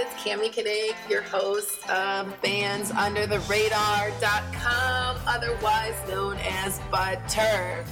[0.00, 7.84] It's Cami Knig, your host of BandsUnderTheRadar.com, otherwise known as Butter.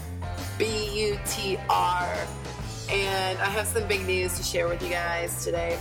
[0.56, 2.16] B U T R.
[2.88, 5.76] And I have some big news to share with you guys today.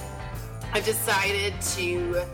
[0.73, 2.25] I've decided to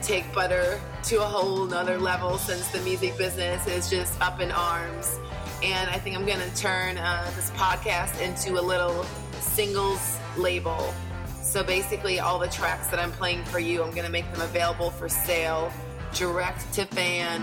[0.00, 4.52] take Butter to a whole nother level since the music business is just up in
[4.52, 5.18] arms.
[5.62, 9.04] And I think I'm going to turn uh, this podcast into a little
[9.40, 10.94] singles label.
[11.44, 14.40] So basically, all the tracks that I'm playing for you, I'm going to make them
[14.40, 15.70] available for sale
[16.14, 17.42] direct to fan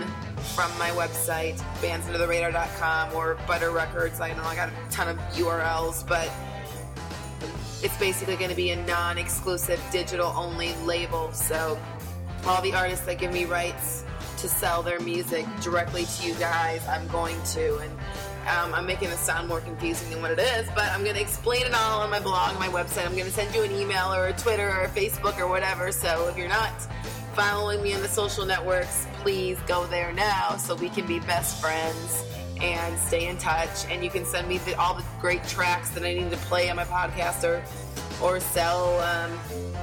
[0.54, 4.20] from my website, bandsundertheradar.com or Butter Records.
[4.20, 6.30] I know I got a ton of URLs, but
[7.82, 11.32] it's basically going to be a non exclusive digital only label.
[11.32, 11.78] So
[12.44, 14.04] all the artists that give me rights
[14.38, 17.78] to sell their music directly to you guys, I'm going to.
[17.78, 17.92] And
[18.46, 21.20] um, I'm making this sound more confusing than what it is, but I'm going to
[21.20, 23.06] explain it all on my blog, my website.
[23.06, 25.92] I'm going to send you an email or a Twitter or a Facebook or whatever.
[25.92, 26.72] So if you're not
[27.34, 31.60] following me on the social networks, please go there now so we can be best
[31.60, 32.24] friends
[32.60, 33.86] and stay in touch.
[33.88, 36.68] And you can send me the, all the great tracks that I need to play
[36.68, 37.62] on my podcast or,
[38.22, 39.38] or sell um,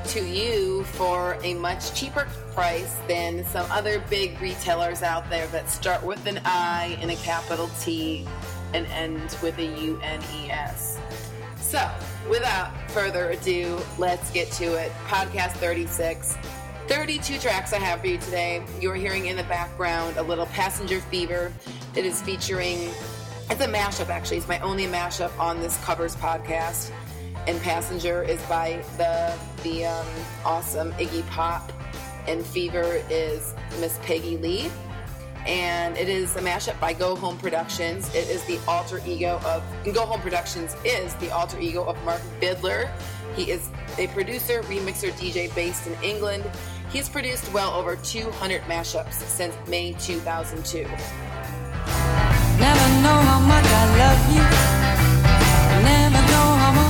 [0.05, 5.69] to you for a much cheaper price than some other big retailers out there that
[5.69, 8.27] start with an I and a capital T
[8.73, 10.97] and end with a U N E S.
[11.57, 11.89] So,
[12.29, 14.91] without further ado, let's get to it.
[15.07, 16.37] Podcast 36.
[16.87, 18.63] 32 tracks I have for you today.
[18.81, 21.53] You're hearing in the background a little Passenger Fever
[21.93, 22.89] that is featuring,
[23.49, 24.37] it's a mashup actually.
[24.37, 26.91] It's my only mashup on this covers podcast.
[27.45, 30.07] And Passenger is by the, the um,
[30.43, 31.71] awesome Iggy Pop,
[32.27, 34.71] and Fever is Miss Peggy Lee
[35.45, 38.09] and it is a mashup by Go Home Productions.
[38.15, 42.21] It is the alter ego of Go Home Productions is the alter ego of Mark
[42.39, 42.89] Vidler.
[43.35, 46.43] He is a producer, remixer, DJ based in England.
[46.91, 50.79] He's produced well over 200 mashups since May 2002.
[50.79, 50.97] Never
[53.01, 54.43] know how much I love you.
[55.83, 56.88] Never know how much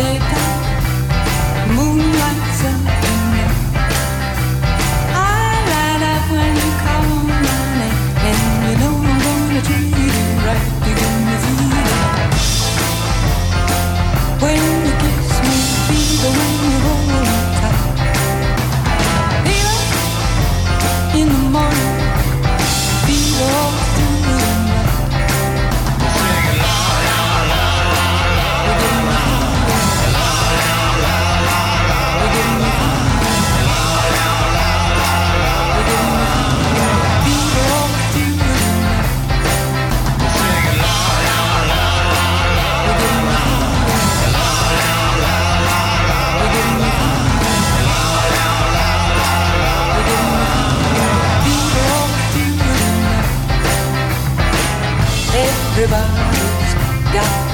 [0.00, 0.23] up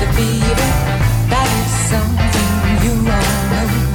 [0.00, 0.70] the fever.
[1.32, 2.52] That is something
[2.84, 3.90] you all know.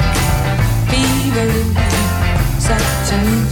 [2.59, 3.44] Such a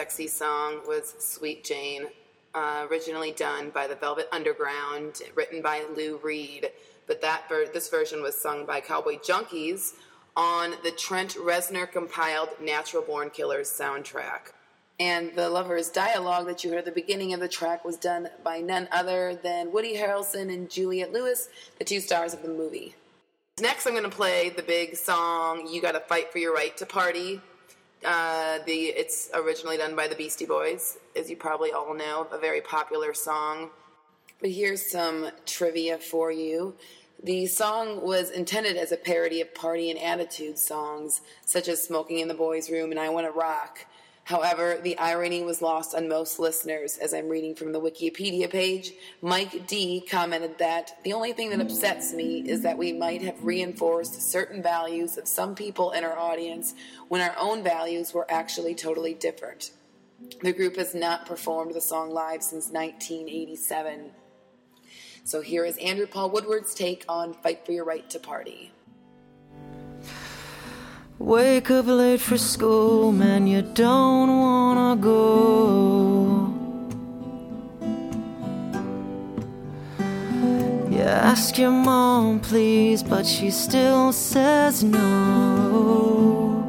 [0.00, 2.06] sexy song was Sweet Jane,
[2.54, 6.70] uh, originally done by the Velvet Underground, written by Lou Reed.
[7.06, 9.92] But that ver- this version was sung by Cowboy Junkies
[10.34, 14.52] on the Trent Reznor compiled Natural Born Killers soundtrack.
[14.98, 18.30] And the lover's dialogue that you heard at the beginning of the track was done
[18.42, 22.94] by none other than Woody Harrelson and Juliette Lewis, the two stars of the movie.
[23.60, 26.86] Next, I'm going to play the big song "You Gotta Fight for Your Right to
[26.86, 27.42] Party."
[28.04, 32.38] Uh, the it's originally done by the Beastie Boys, as you probably all know, a
[32.38, 33.70] very popular song.
[34.40, 36.74] But here's some trivia for you.
[37.22, 42.20] The song was intended as a parody of party and attitude songs, such as "Smoking
[42.20, 43.84] in the Boys' Room" and "I Want to Rock."
[44.30, 46.98] However, the irony was lost on most listeners.
[46.98, 51.60] As I'm reading from the Wikipedia page, Mike D commented that the only thing that
[51.60, 56.16] upsets me is that we might have reinforced certain values of some people in our
[56.16, 56.74] audience
[57.08, 59.72] when our own values were actually totally different.
[60.42, 64.12] The group has not performed the song live since 1987.
[65.24, 68.70] So here is Andrew Paul Woodworth's take on Fight for Your Right to Party.
[71.20, 76.50] Wake up late for school, man, you don't wanna go.
[80.90, 86.64] You ask your mom, please, but she still says no.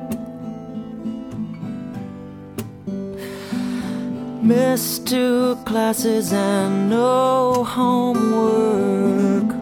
[4.43, 9.60] Missed two classes and no homework.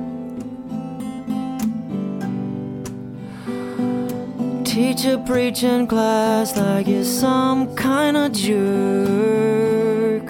[4.79, 10.23] Teacher preaching class like you're some kind of jerk.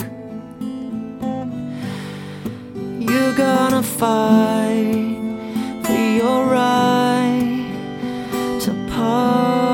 [2.99, 5.19] You're gonna fight
[5.83, 7.67] for your right
[8.61, 9.68] to are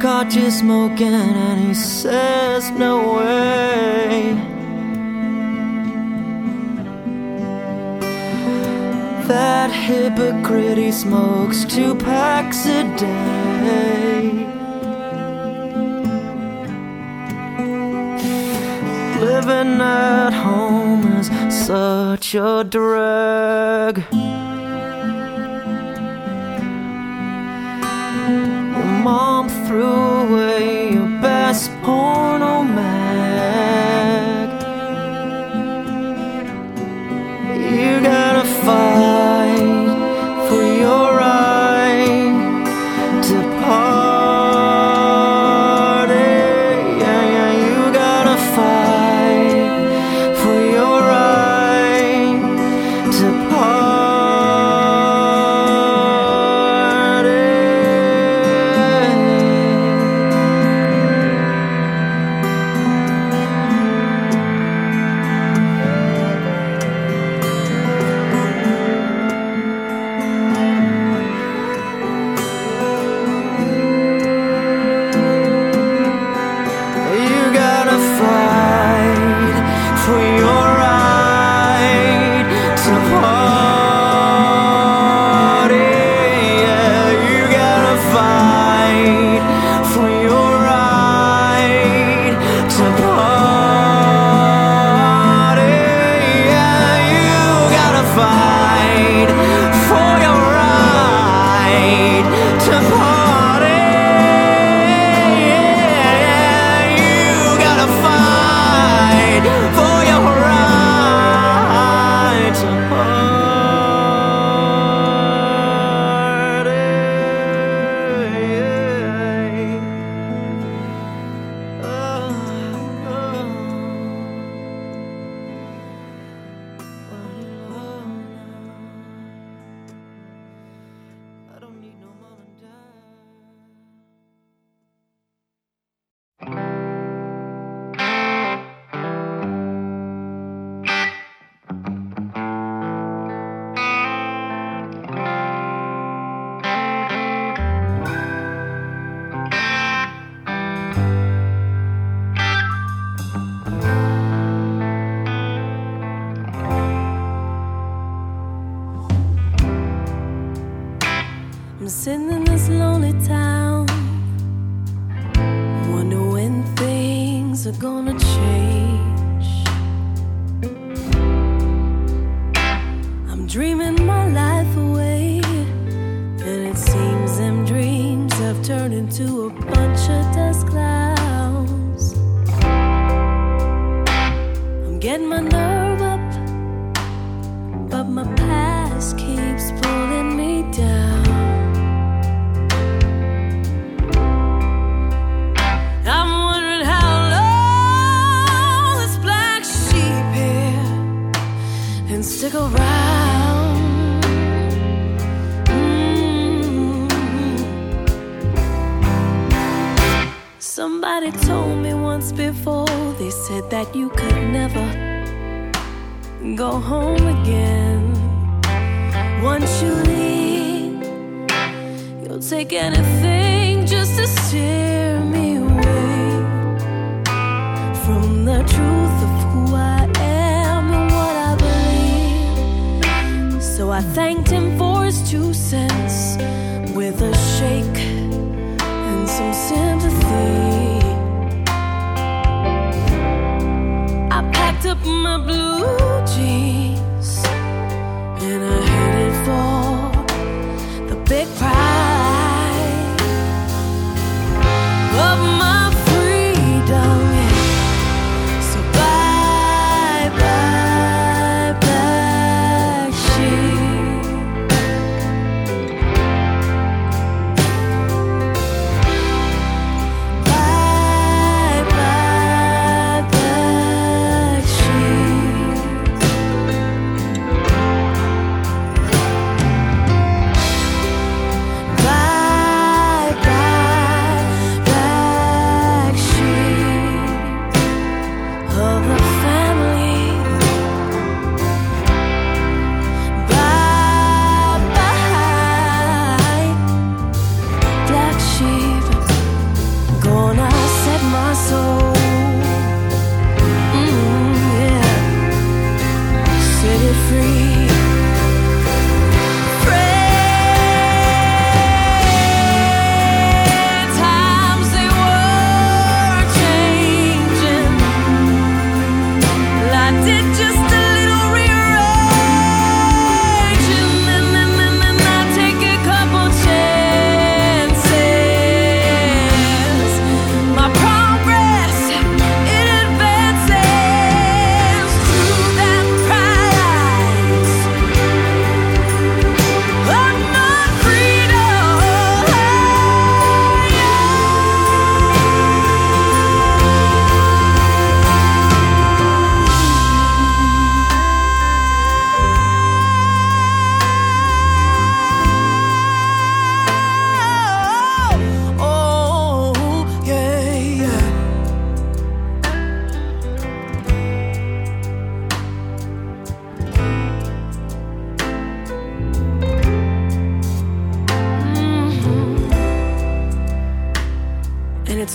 [0.00, 4.34] caught you smoking and he says no way.
[9.26, 14.46] That hypocrite he smokes two packs a day.
[19.20, 21.28] Living at home is
[21.66, 24.45] such a drag.
[29.06, 32.64] mom threw away your best porno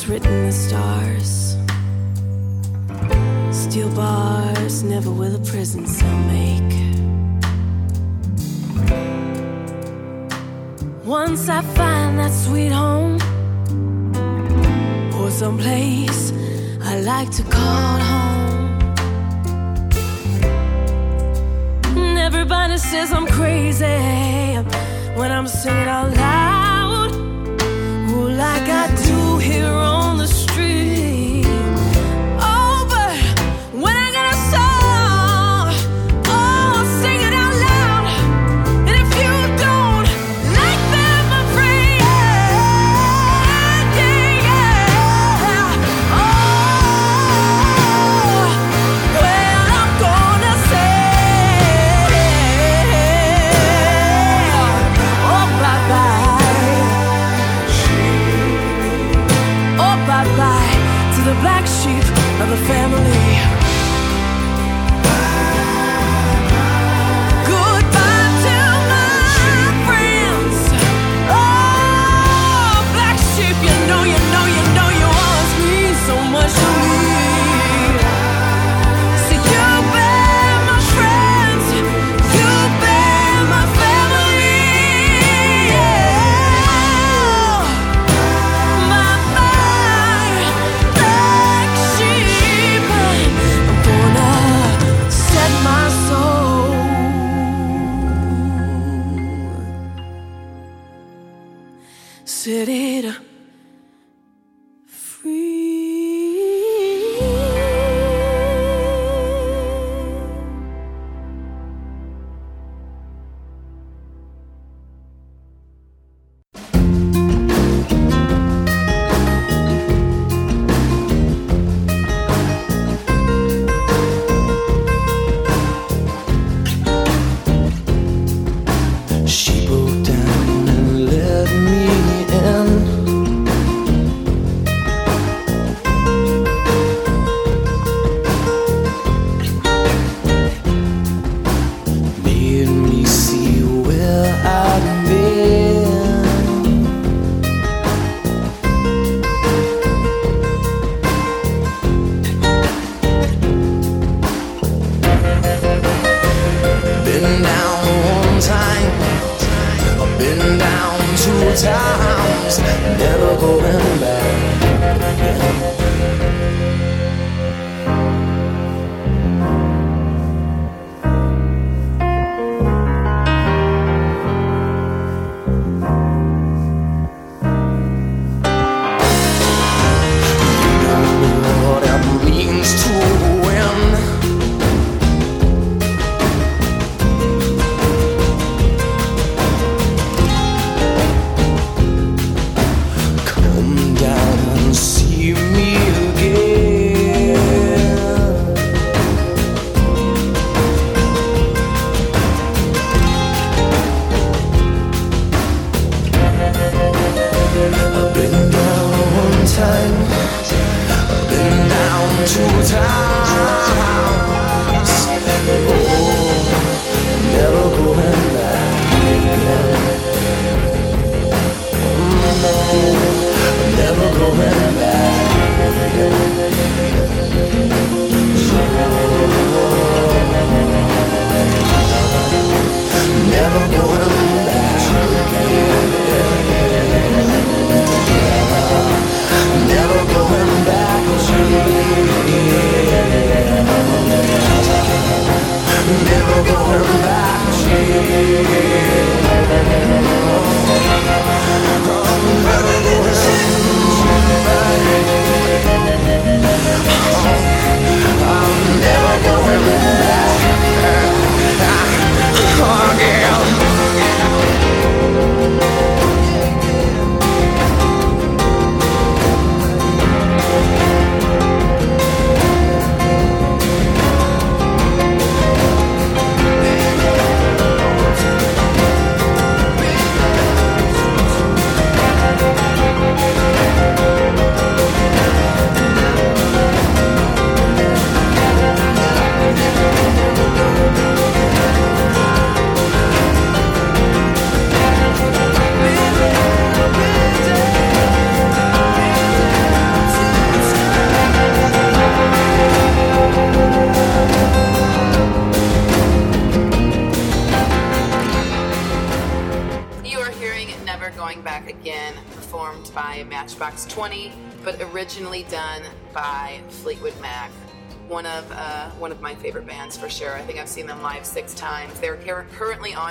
[0.08, 1.58] written the stars.
[3.51, 6.74] Steel bars, never will a prison cell make.
[11.05, 13.15] Once I find that sweet home,
[15.17, 16.32] or someplace
[16.82, 18.93] I like to call home.
[21.97, 23.86] And everybody says I'm crazy
[25.17, 26.52] when I'm singing out loud,
[28.38, 29.90] like I do here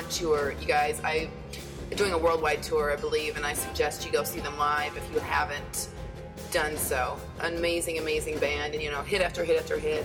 [0.00, 1.00] on tour, you guys.
[1.04, 1.28] I
[1.88, 4.96] they're doing a worldwide tour, I believe, and I suggest you go see them live
[4.96, 5.88] if you haven't
[6.52, 7.16] done so.
[7.40, 10.04] Amazing, amazing band, and you know, hit after hit after hit.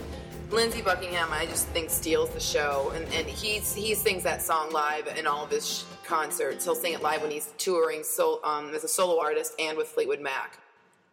[0.52, 4.72] Lindsey Buckingham, I just think steals the show, and, and he's he sings that song
[4.72, 6.66] live in all of his sh- concerts.
[6.66, 9.88] He'll sing it live when he's touring so, um, as a solo artist and with
[9.88, 10.60] Fleetwood Mac.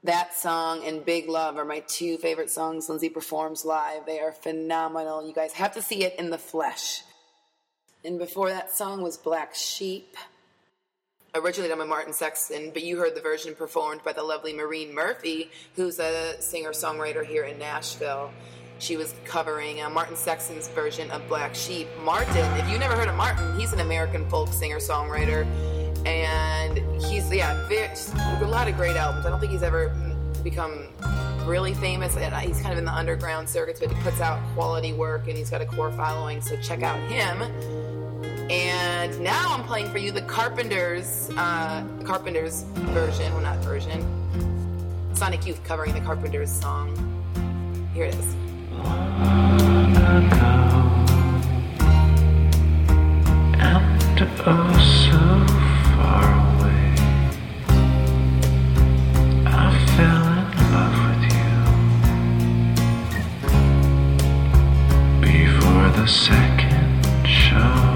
[0.05, 4.05] That song and Big Love are my two favorite songs Lindsey performs live.
[4.07, 5.27] They are phenomenal.
[5.27, 7.03] You guys have to see it in the flesh.
[8.05, 10.17] And before that song was Black Sheep,
[11.37, 14.93] originally done by Martin Sexton, but you heard the version performed by the lovely Maureen
[14.93, 18.33] Murphy, who's a singer songwriter here in Nashville.
[18.81, 21.87] She was covering uh, Martin Sexton's version of Black Sheep.
[22.03, 25.47] Martin, if you never heard of Martin, he's an American folk singer songwriter,
[26.05, 27.95] and he's yeah, very,
[28.43, 29.25] a lot of great albums.
[29.25, 29.95] I don't think he's ever
[30.43, 30.89] become
[31.47, 32.17] really famous.
[32.17, 35.51] He's kind of in the underground circuits, but he puts out quality work, and he's
[35.51, 36.41] got a core following.
[36.41, 37.92] So check out him.
[38.51, 43.33] And now I'm playing for you the Carpenters, uh, Carpenters version.
[43.33, 44.05] Well, not version.
[45.15, 46.95] Sonic Youth covering the Carpenters song.
[47.95, 48.35] Here it is.
[53.65, 55.19] And oh, so
[55.97, 56.83] far away,
[59.47, 59.59] I
[59.97, 61.25] fell in love with
[65.33, 67.92] you before the second show.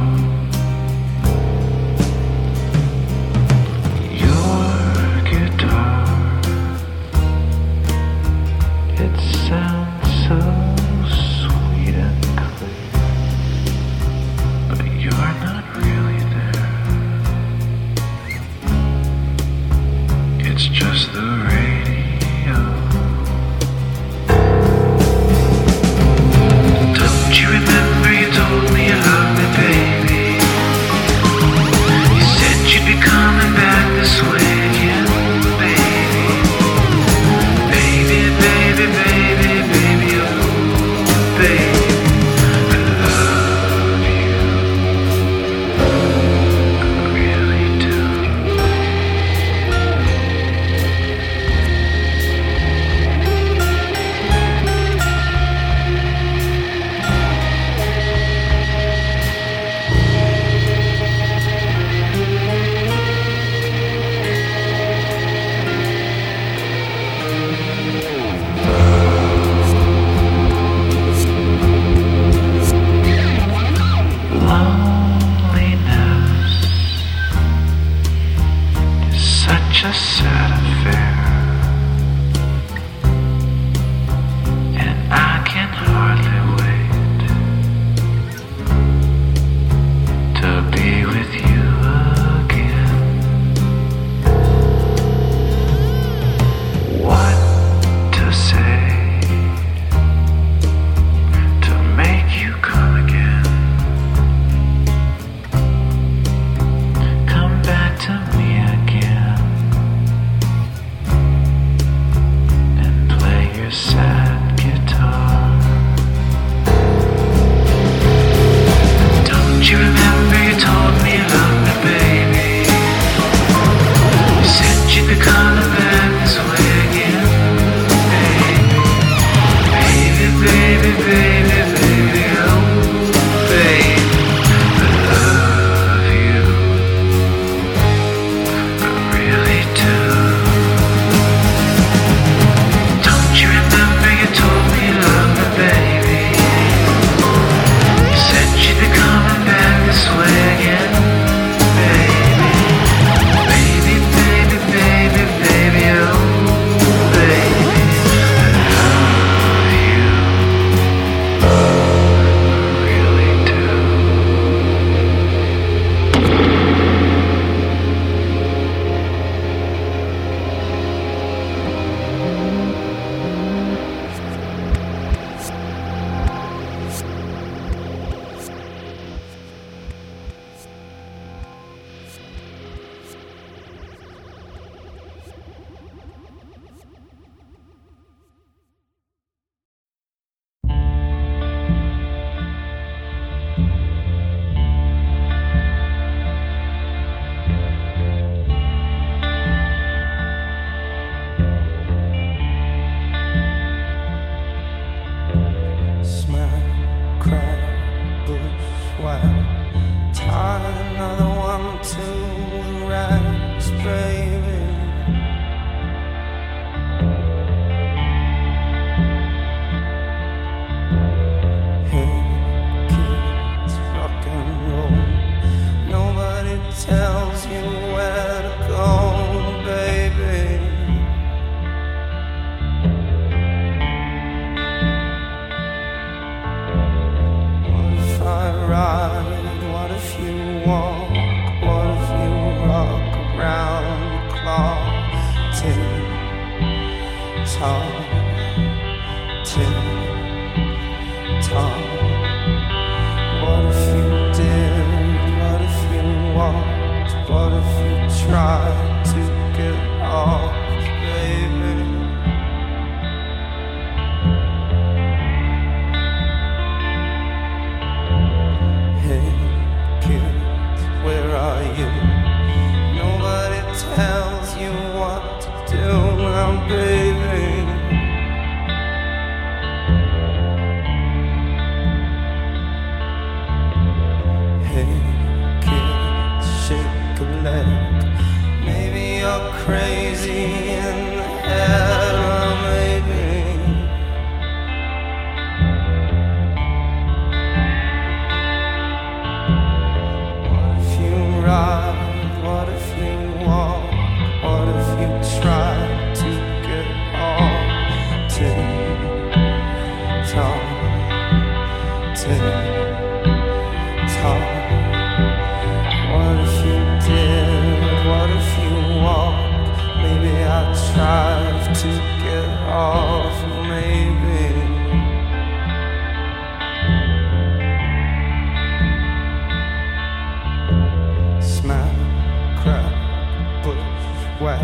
[334.41, 334.61] wet.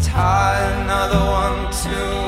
[0.00, 2.25] Tie another one to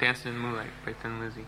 [0.00, 1.44] Dancing in the Moonlight by Thin Lizzy.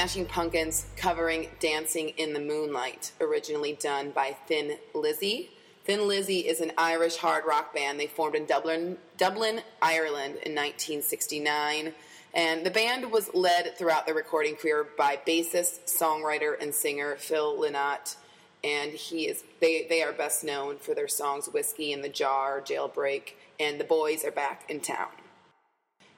[0.00, 5.50] Smashing Pumpkins covering Dancing in the Moonlight, originally done by Thin Lizzy.
[5.84, 8.00] Thin Lizzy is an Irish hard rock band.
[8.00, 11.92] They formed in Dublin, Dublin, Ireland in 1969.
[12.32, 17.58] And the band was led throughout their recording career by bassist, songwriter, and singer Phil
[17.58, 18.16] Lynott.
[18.64, 22.62] And he is they, they are best known for their songs Whiskey in the Jar,
[22.62, 25.08] Jailbreak, and The Boys Are Back in Town.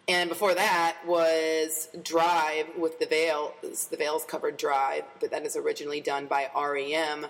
[0.09, 3.55] And before that was Drive with The Veil.
[3.62, 7.26] The Veils covered Drive, but that is originally done by REM.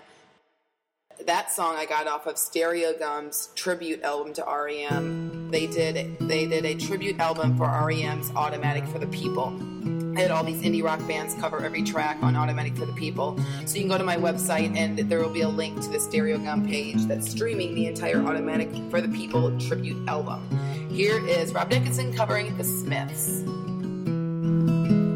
[1.25, 5.51] That song I got off of Stereogum's tribute album to REM.
[5.51, 9.72] They did they did a tribute album for REM's Automatic for the People.
[10.15, 13.37] I had all these indie rock bands cover every track on Automatic for the People.
[13.65, 15.99] So you can go to my website and there will be a link to the
[15.99, 20.47] Stereo Gum page that's streaming the entire Automatic for the People tribute album.
[20.89, 23.41] Here is Rob Dickinson covering The Smiths.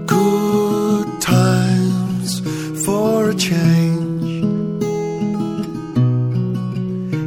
[0.08, 2.40] Good times
[2.86, 4.44] for a change.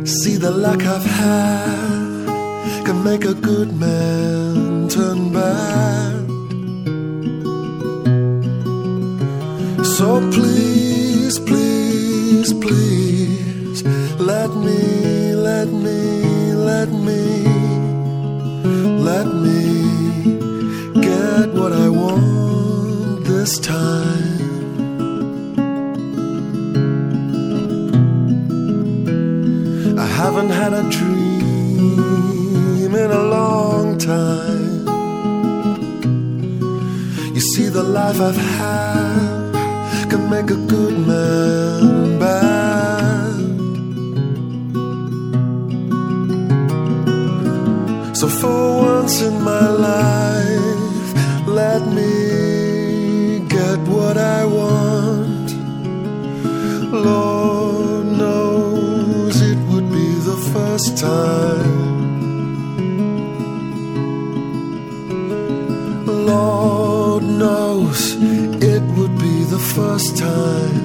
[0.08, 2.10] See the luck I've had
[2.84, 6.09] can make a good man turn bad.
[9.82, 13.82] So please, please, please,
[14.18, 17.44] let me, let me, let me,
[19.08, 24.38] let me get what I want this time.
[29.98, 34.86] I haven't had a dream in a long time.
[37.34, 39.49] You see, the life I've had
[40.10, 43.36] can make a good man bad.
[48.16, 55.48] So, for once in my life, let me get what I want.
[56.92, 61.79] Lord knows it would be the first time.
[69.72, 70.79] First time.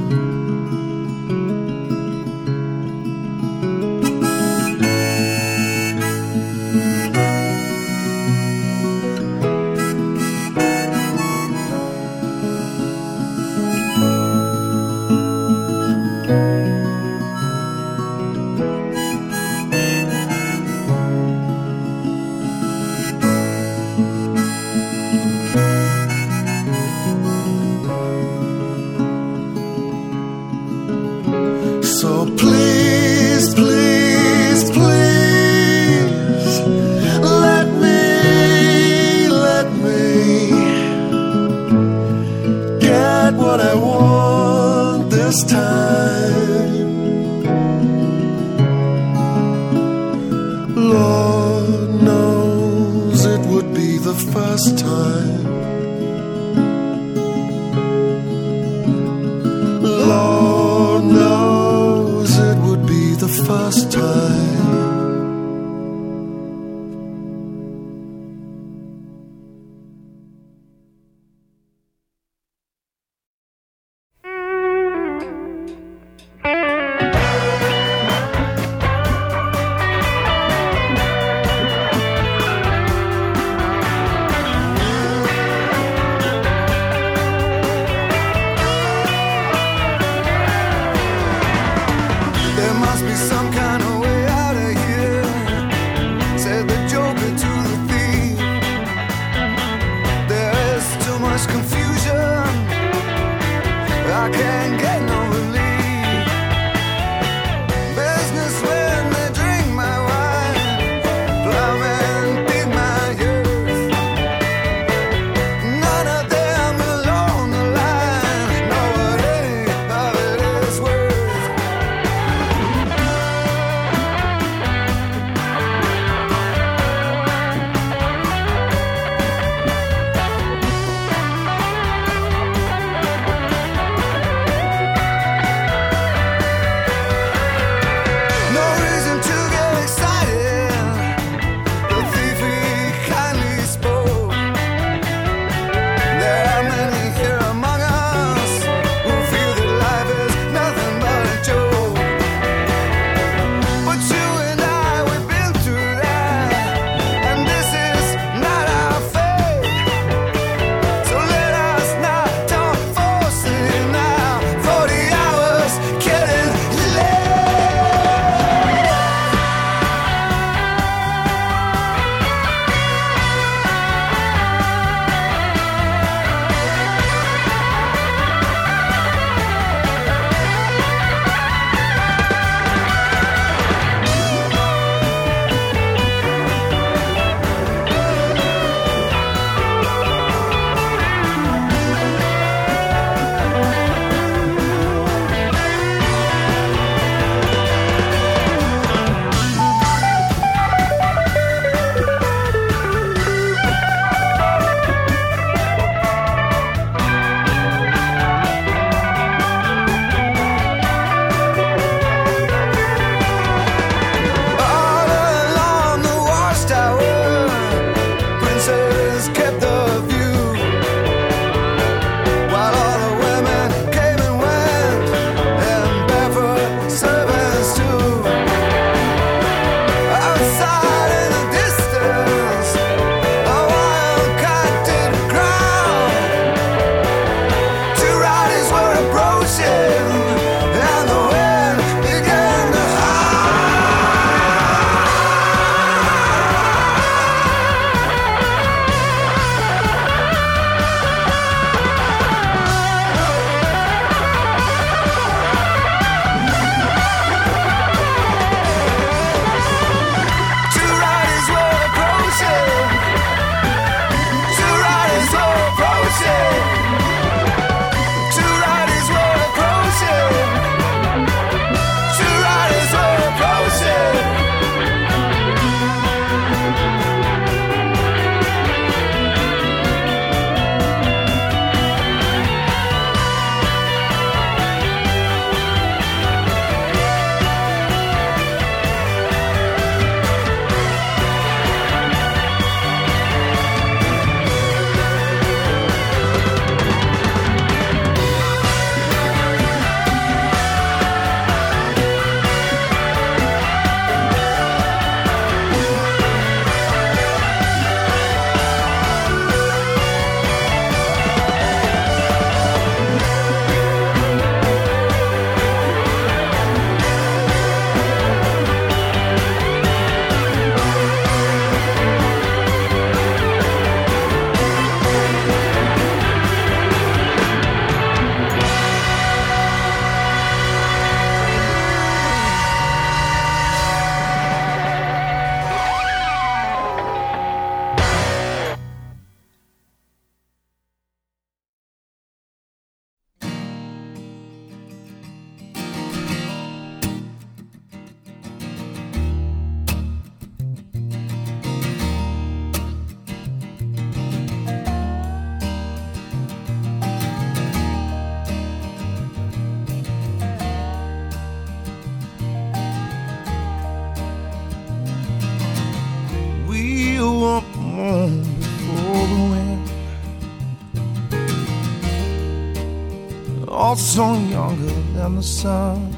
[375.25, 376.15] Than the sun.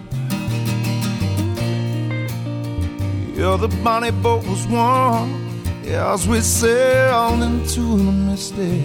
[3.38, 5.30] Yeah, the bonnie boat was warm
[5.86, 8.82] as we sailed into the misty.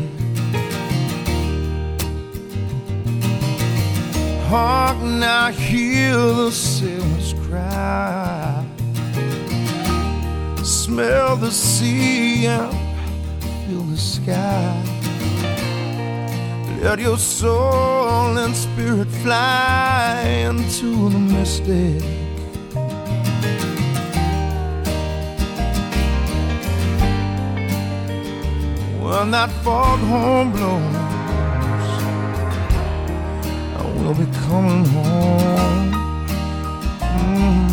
[4.47, 8.65] Hark now, hear the sailors cry.
[10.63, 12.73] Smell the sea and
[13.67, 14.92] feel the sky.
[16.83, 22.03] Let your soul and spirit fly into the mystic.
[29.01, 30.97] When that foghorn blows,
[33.79, 35.93] I will be coming home.
[37.17, 37.71] Mm.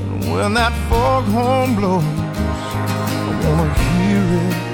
[0.00, 4.67] And when that foghorn blows, I wanna hear it.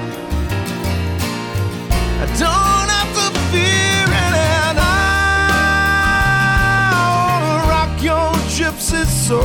[9.27, 9.41] Soul.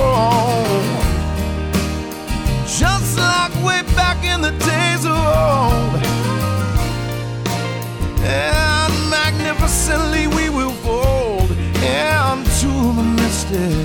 [2.67, 6.03] Just like way back in the days of old.
[8.23, 13.80] And magnificently we will fold into the mystic.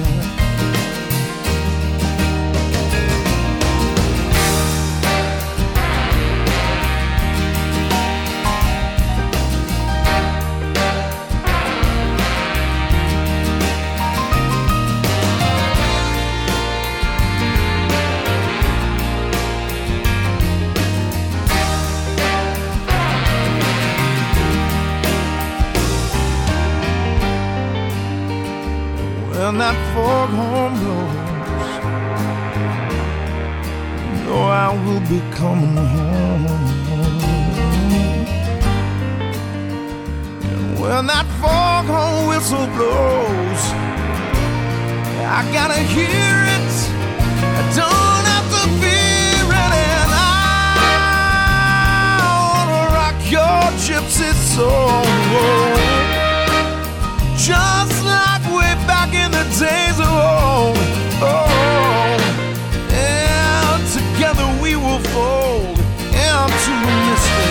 [30.06, 31.74] Foghorn blows.
[34.24, 36.46] Know I will be coming home.
[40.52, 43.64] And when that foghorn whistle blows,
[45.38, 46.74] I gotta hear it.
[47.60, 50.30] I don't have to fear it, and I
[52.52, 55.06] wanna rock your gypsy soul.
[57.48, 57.95] Just
[59.60, 60.76] days of old.
[61.22, 62.18] Oh,
[62.92, 65.78] and together we will fold
[66.12, 67.45] into the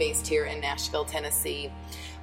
[0.00, 1.70] based here in Nashville, Tennessee.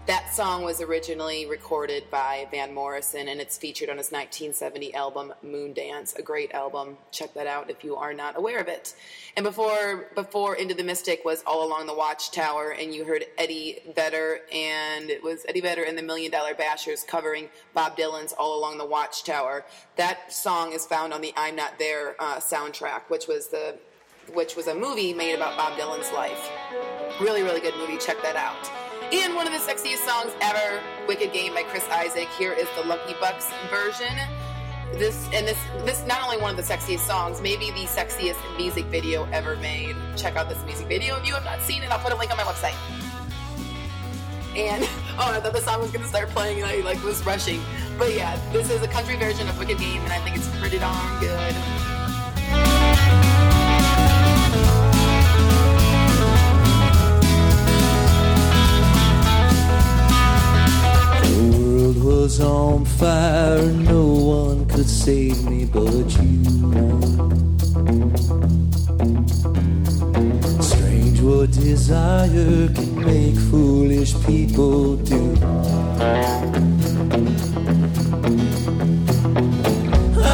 [0.08, 5.32] That song was originally recorded by Van Morrison and it's featured on his 1970 album
[5.46, 6.98] Moondance, a great album.
[7.12, 8.96] Check that out if you are not aware of it.
[9.36, 13.78] And before before Into the Mystic was All Along the Watchtower and you heard Eddie
[13.96, 18.58] Vedder and it was Eddie Vedder and the Million Dollar Bashers covering Bob Dylan's All
[18.58, 19.66] Along the Watchtower.
[19.98, 23.78] That song is found on the I'm Not There uh, soundtrack, which was the
[24.34, 26.50] which was a movie made about Bob Dylan's life.
[27.20, 27.98] Really, really good movie.
[27.98, 28.70] Check that out.
[29.14, 32.28] And one of the sexiest songs ever, "Wicked Game" by Chris Isaak.
[32.38, 34.14] Here is the Lucky Bucks version.
[34.94, 38.86] This and this this not only one of the sexiest songs, maybe the sexiest music
[38.86, 39.96] video ever made.
[40.16, 41.92] Check out this music video if you have not seen it.
[41.92, 42.76] I'll put a link on my website.
[44.58, 44.84] And
[45.20, 47.62] oh, I thought the song was gonna start playing, and I like was rushing.
[47.98, 50.80] But yeah, this is a country version of "Wicked Game," and I think it's pretty
[50.80, 52.07] darn good.
[62.08, 63.62] Was on fire,
[63.94, 66.44] no one could save me but you.
[70.62, 75.22] Strange what desire can make foolish people do.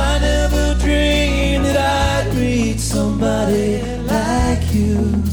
[0.08, 3.82] I never dreamed that I'd meet somebody
[4.14, 5.33] like you.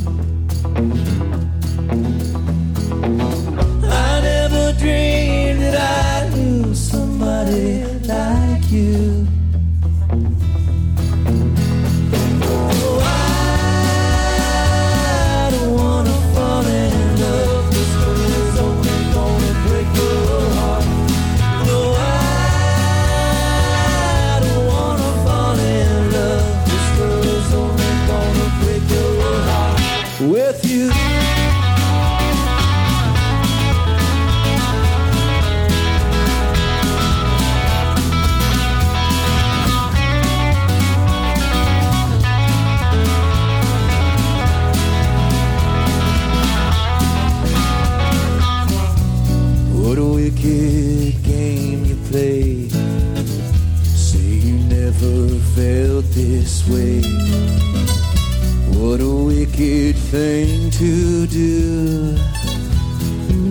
[60.10, 62.16] Thing to do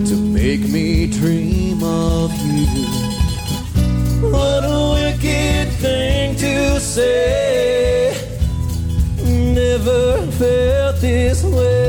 [0.04, 2.66] to make me dream of you.
[4.30, 8.14] What a wicked thing to say.
[9.24, 11.79] Never felt this way.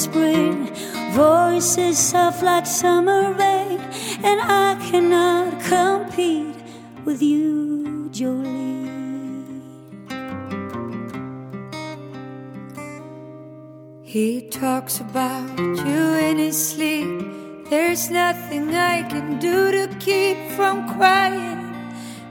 [0.00, 0.74] Spring,
[1.12, 3.78] voices soft like summer rain,
[4.24, 6.56] and I cannot compete
[7.04, 9.60] with you, Jolene.
[14.02, 17.68] He talks about you in his sleep.
[17.68, 21.60] There's nothing I can do to keep from crying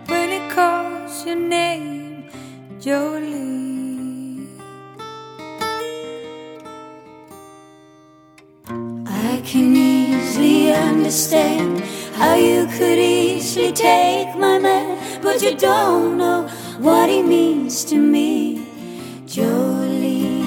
[0.07, 2.31] when he calls your name,
[2.79, 3.58] Jolene.
[9.51, 11.81] Can easily understand
[12.13, 16.47] how you could easily take my man, but you don't know
[16.77, 18.63] what he means to me,
[19.25, 20.37] Jolie.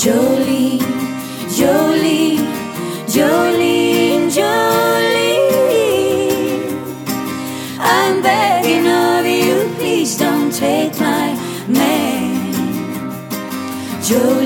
[0.00, 0.80] Jolene,
[1.58, 2.46] Jolene,
[3.14, 5.36] Jolene, Jolene.
[7.78, 11.34] I'm begging of you, please don't take my
[11.68, 12.06] man.
[14.06, 14.45] Jolene,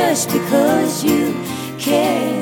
[0.00, 1.24] just because you
[1.78, 2.40] can.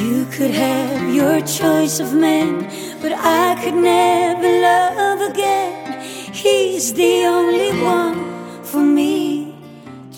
[0.00, 2.48] You could have your choice of men,
[3.02, 6.00] but I could never love again.
[6.32, 8.16] He's the only one
[8.70, 9.54] for me,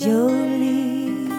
[0.01, 1.33] Jolene.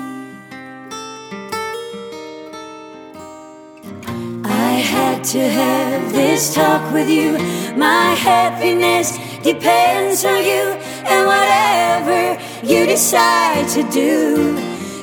[4.44, 7.30] I had to have this talk with you,
[7.78, 10.78] my happiness depends on you
[11.10, 14.56] and whatever you decide to do.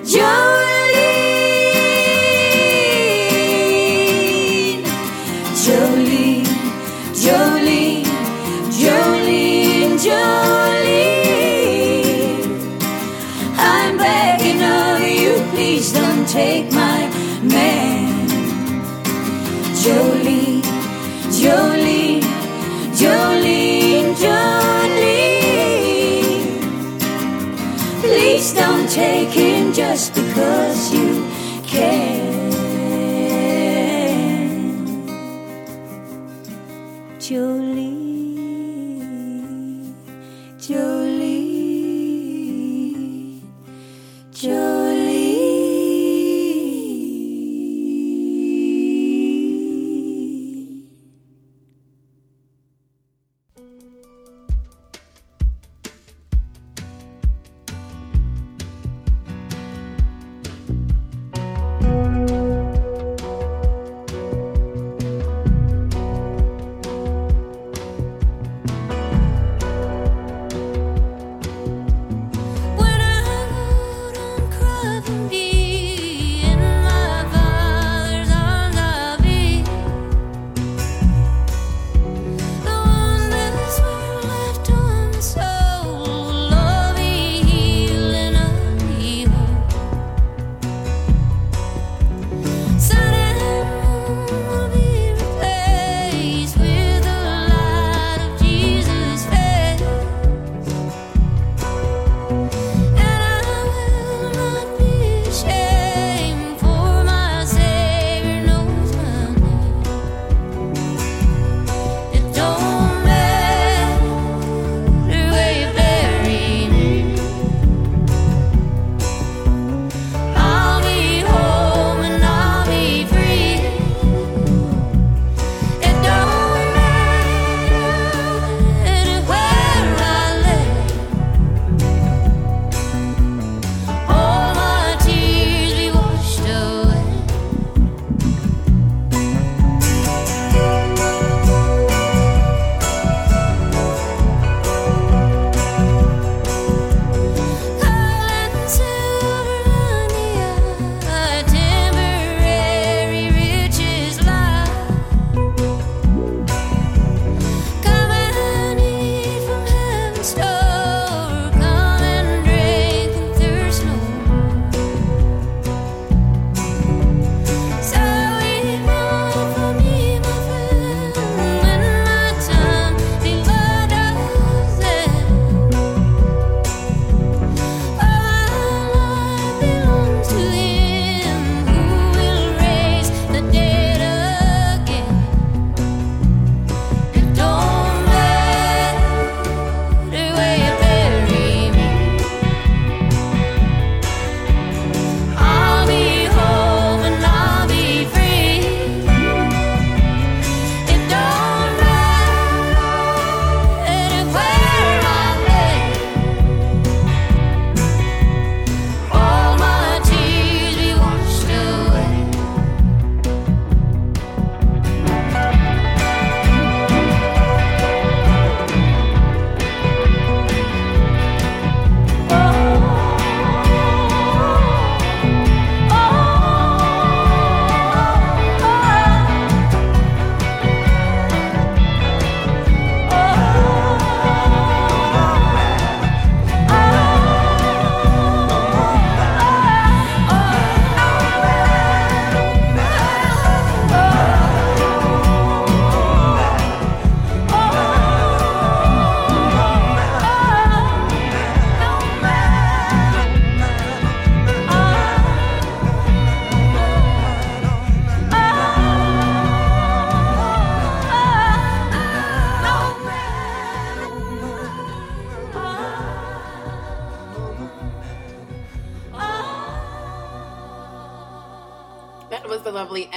[0.05, 1.24] Jolene,
[5.64, 6.47] Jolene,
[7.22, 8.05] Jolene,
[8.80, 11.18] Jolene, Jolene.
[13.59, 17.09] I'm begging of you, please don't take my
[17.43, 18.28] man.
[19.82, 20.62] Jolene,
[21.41, 22.22] Jolene,
[22.95, 23.47] Jolene
[24.20, 25.38] journey.
[28.00, 31.24] Please don't take him just because you
[31.66, 32.28] can.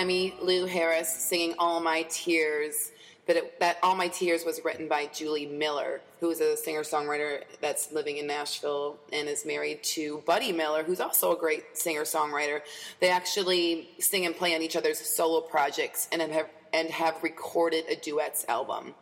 [0.01, 2.91] Emmylou Harris singing All My Tears.
[3.27, 6.81] But it, that All My Tears was written by Julie Miller, who is a singer
[6.81, 11.77] songwriter that's living in Nashville and is married to Buddy Miller, who's also a great
[11.77, 12.61] singer songwriter.
[12.99, 17.85] They actually sing and play on each other's solo projects and have, and have recorded
[17.87, 18.95] a duets album.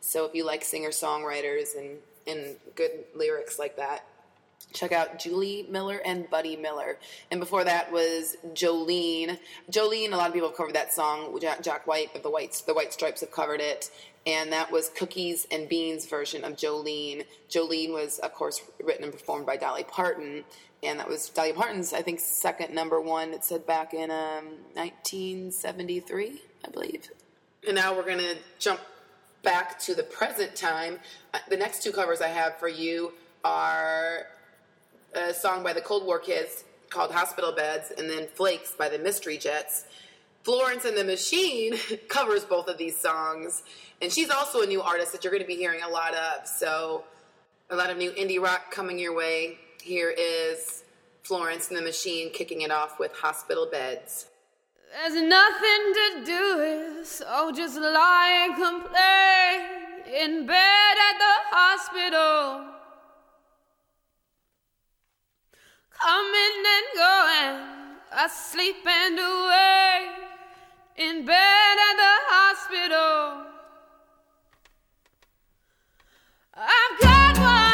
[0.00, 1.98] So if you like singer songwriters and,
[2.28, 4.06] and good lyrics like that,
[4.74, 6.98] check out Julie Miller and Buddy Miller.
[7.30, 9.38] And before that was Jolene.
[9.70, 11.38] Jolene, a lot of people have covered that song.
[11.40, 13.90] Jack, White of the Whites, the White Stripes have covered it.
[14.26, 17.24] And that was Cookies and Beans version of Jolene.
[17.48, 20.44] Jolene was, of course, written and performed by Dolly Parton.
[20.82, 23.32] And that was Dolly Parton's, I think, second number one.
[23.32, 27.10] It said back in um, 1973, I believe.
[27.66, 28.80] And now we're going to jump
[29.42, 30.98] back to the present time.
[31.32, 33.12] Uh, The next two covers I have for you
[33.44, 34.26] are
[35.14, 38.98] a song by the Cold War Kids called Hospital Beds, and then Flakes by the
[38.98, 39.84] Mystery Jets.
[40.42, 41.74] Florence and the Machine
[42.08, 43.62] covers both of these songs,
[44.02, 46.46] and she's also a new artist that you're going to be hearing a lot of.
[46.46, 47.04] So,
[47.70, 49.58] a lot of new indie rock coming your way.
[49.82, 50.84] Here is
[51.22, 54.26] Florence and the Machine kicking it off with Hospital Beds.
[54.92, 62.74] There's nothing to do, so just lie and complain in bed at the hospital.
[66.04, 67.56] Coming and going,
[68.26, 70.10] asleep and awake
[70.96, 73.46] in bed at the hospital.
[76.54, 77.73] I've got one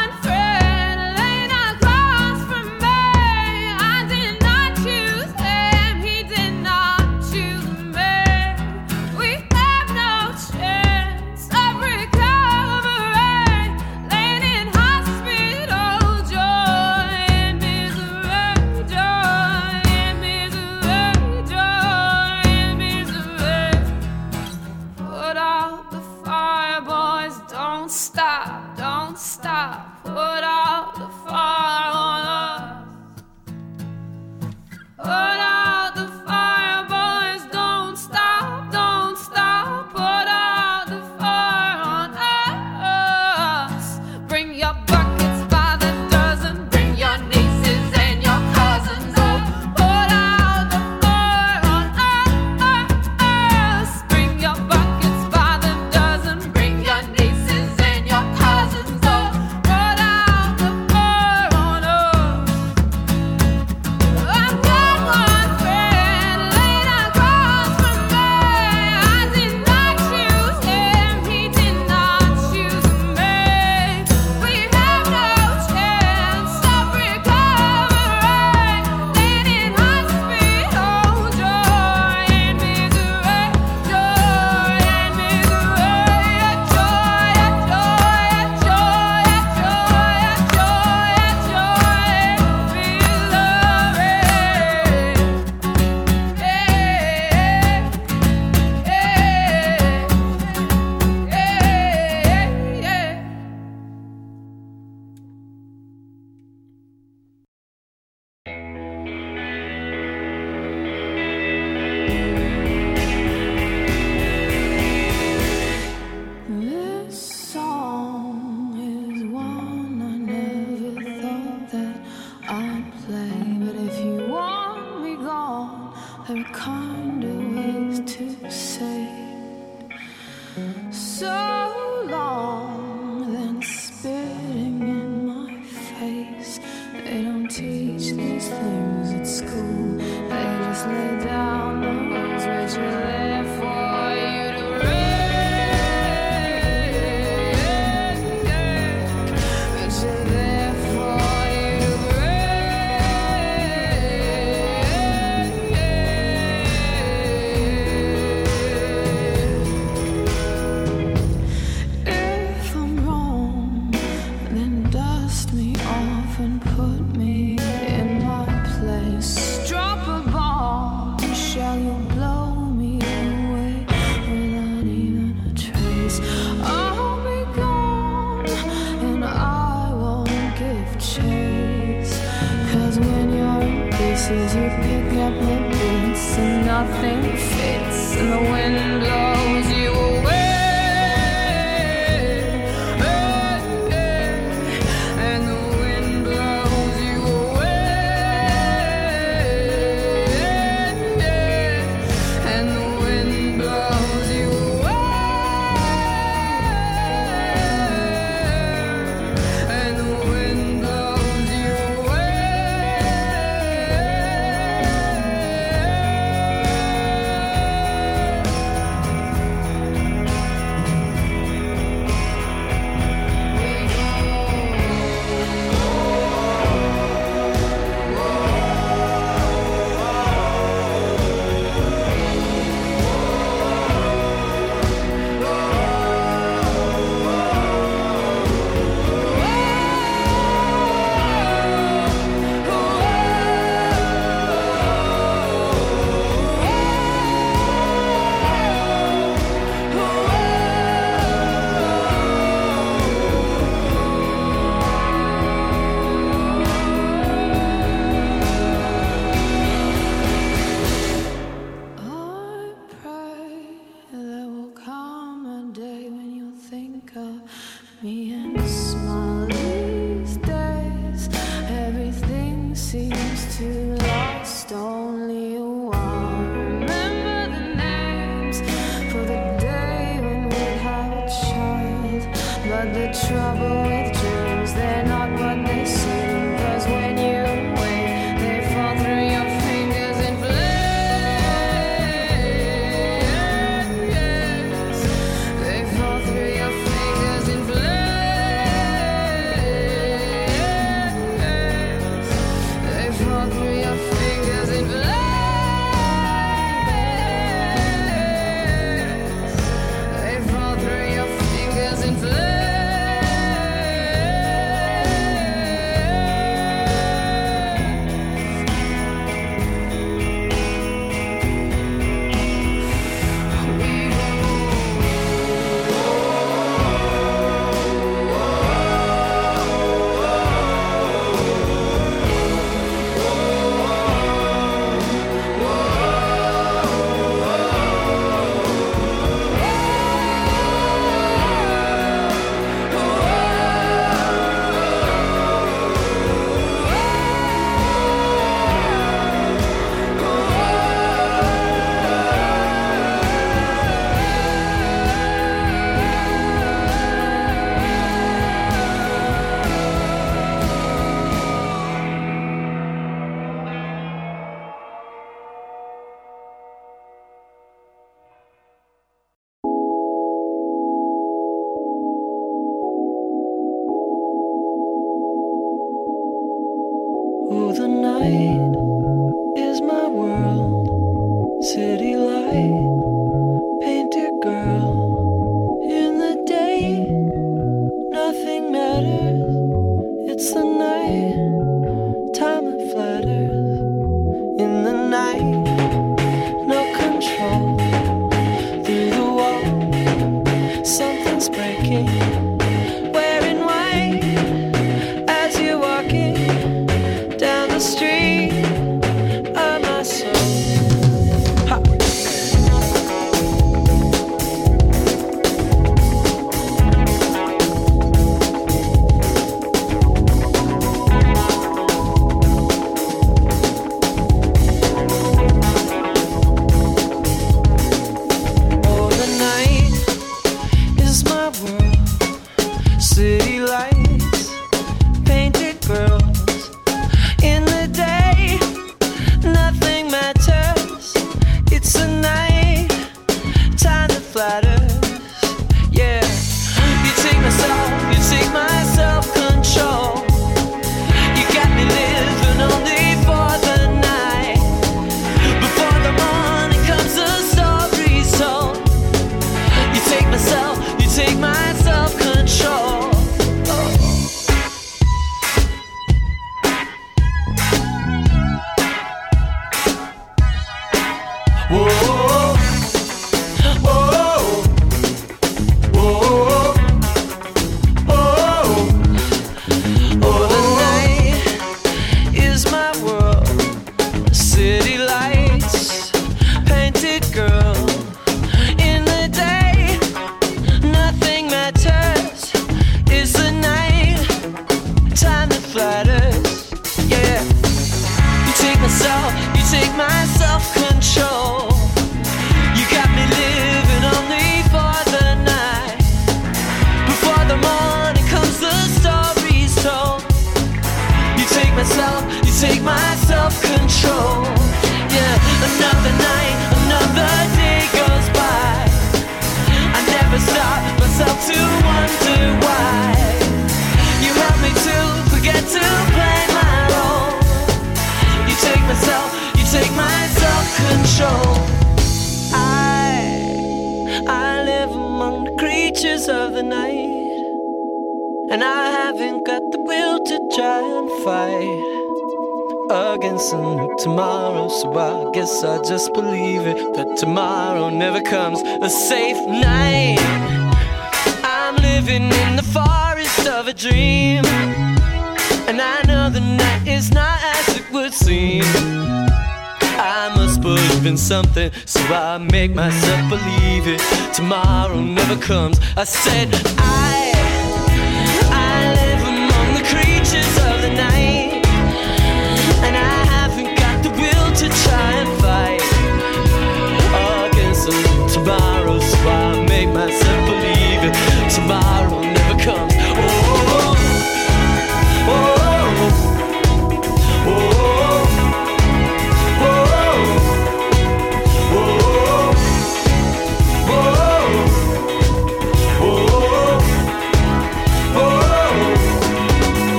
[186.81, 188.70] nothing fits, in the wind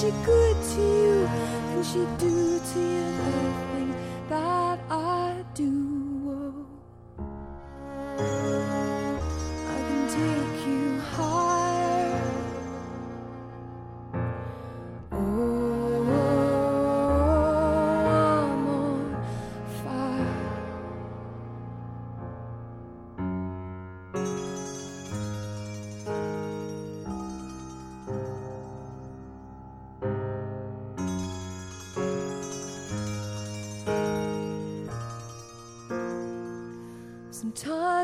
[0.00, 1.28] she good to you?
[1.28, 3.94] Can she do to you everything
[4.30, 4.78] that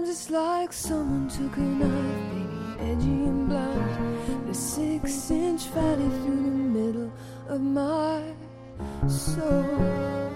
[0.07, 6.09] Sometimes it's like someone took a knife, baby, edgy and blunt, a six inch valley
[6.21, 7.13] through the middle
[7.49, 8.23] of my
[9.09, 10.31] soul.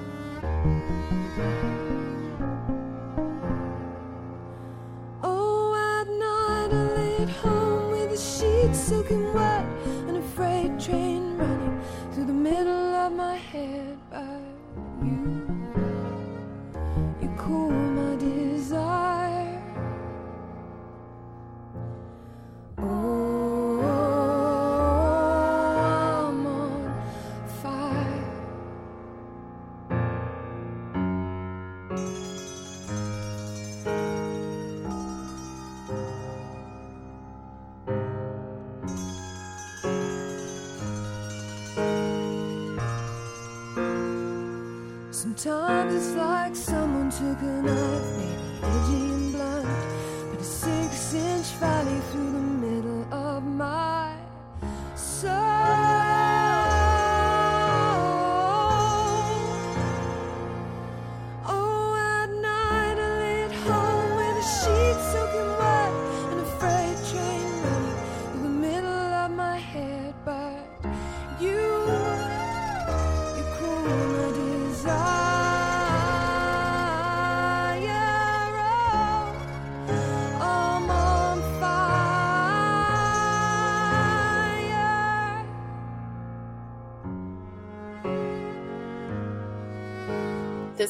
[5.22, 9.66] Oh, at night I lay at home with the sheets soaking wet
[10.08, 11.80] and a freight train running
[12.12, 13.89] through the middle of my head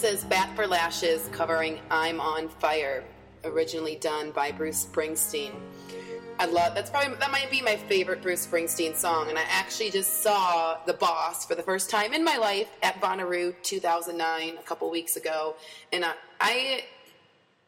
[0.01, 3.05] This is Bat for Lashes covering I'm on Fire,
[3.45, 5.53] originally done by Bruce Springsteen.
[6.39, 9.91] I love that's probably that might be my favorite Bruce Springsteen song, and I actually
[9.91, 14.63] just saw The Boss for the first time in my life at Bonnaroo 2009 a
[14.63, 15.57] couple weeks ago,
[15.93, 16.85] and I I,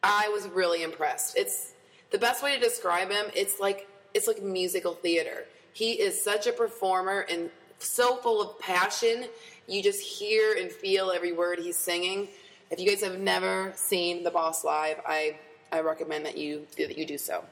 [0.01, 1.37] I was really impressed.
[1.37, 1.73] It's
[2.09, 3.25] the best way to describe him.
[3.35, 5.45] It's like it's like musical theater.
[5.71, 9.25] He is such a performer and so full of passion.
[9.67, 12.27] You just hear and feel every word he's singing.
[12.69, 15.37] If you guys have never seen The Boss live, I
[15.71, 17.43] I recommend that you that you do so.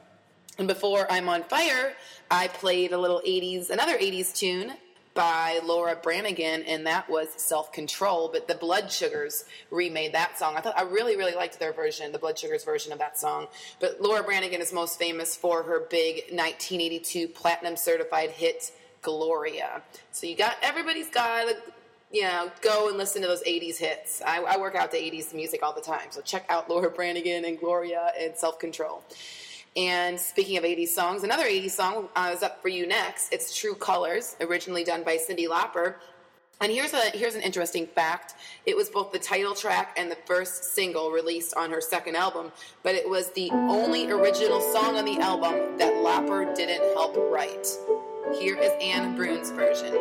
[0.58, 1.94] And before I'm on fire,
[2.30, 4.74] I played a little 80s, another 80s tune
[5.14, 8.28] by Laura Branigan, and that was Self Control.
[8.32, 10.54] But the Bloodsugars remade that song.
[10.56, 13.48] I thought I really, really liked their version, the Bloodsugars version of that song.
[13.80, 19.82] But Laura Branigan is most famous for her big 1982 platinum certified hit, Gloria.
[20.12, 21.48] So you got, everybody's got
[22.12, 24.20] you know, go and listen to those 80s hits.
[24.24, 26.08] I, I work out to 80s music all the time.
[26.10, 29.02] So check out Laura Branigan and Gloria and Self Control.
[29.74, 33.32] And speaking of 80s songs, another 80s song uh, is up for you next.
[33.32, 35.94] It's True Colors, originally done by Cyndi Lauper.
[36.60, 38.34] And here's a here's an interesting fact.
[38.66, 42.52] It was both the title track and the first single released on her second album,
[42.84, 47.66] but it was the only original song on the album that Lauper didn't help write.
[48.38, 49.98] Here is Ane Brun's version.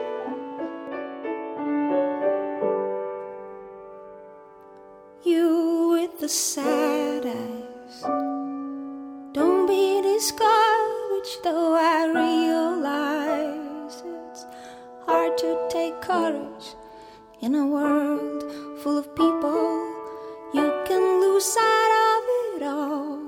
[5.24, 8.02] You with the sad eyes.
[9.34, 14.46] Don't be discouraged, though I realize it's
[15.06, 16.74] hard to take courage
[17.40, 18.44] in a world
[18.82, 19.94] full of people.
[20.56, 22.24] You can lose sight of
[22.56, 23.22] it all,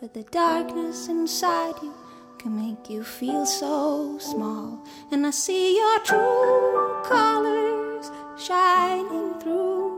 [0.00, 1.94] but the darkness inside you
[2.38, 4.84] can make you feel so small.
[5.12, 9.93] And I see your true colors shining through.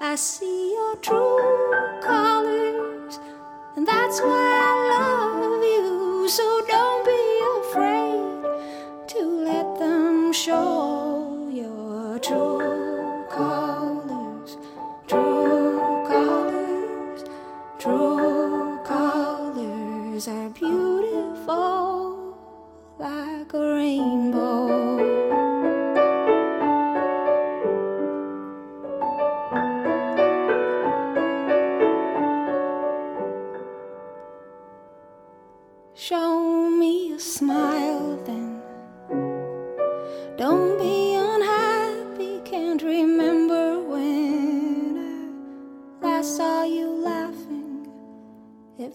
[0.00, 3.18] I see your true colors,
[3.76, 6.28] and that's why I love you.
[6.28, 6.87] So don't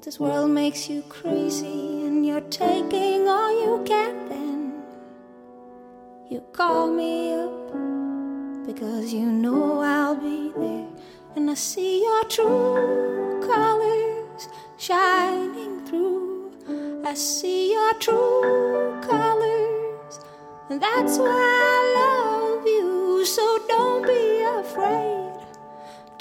[0.04, 4.28] This world makes you crazy, and you're taking all you can.
[4.28, 4.74] Then
[6.30, 7.72] you call me up
[8.68, 10.88] because you know I'll be there,
[11.38, 16.52] and I see your true colors shining through.
[17.06, 20.20] I see your true colors,
[20.70, 23.26] and that's why I love you.
[23.26, 25.32] So don't be afraid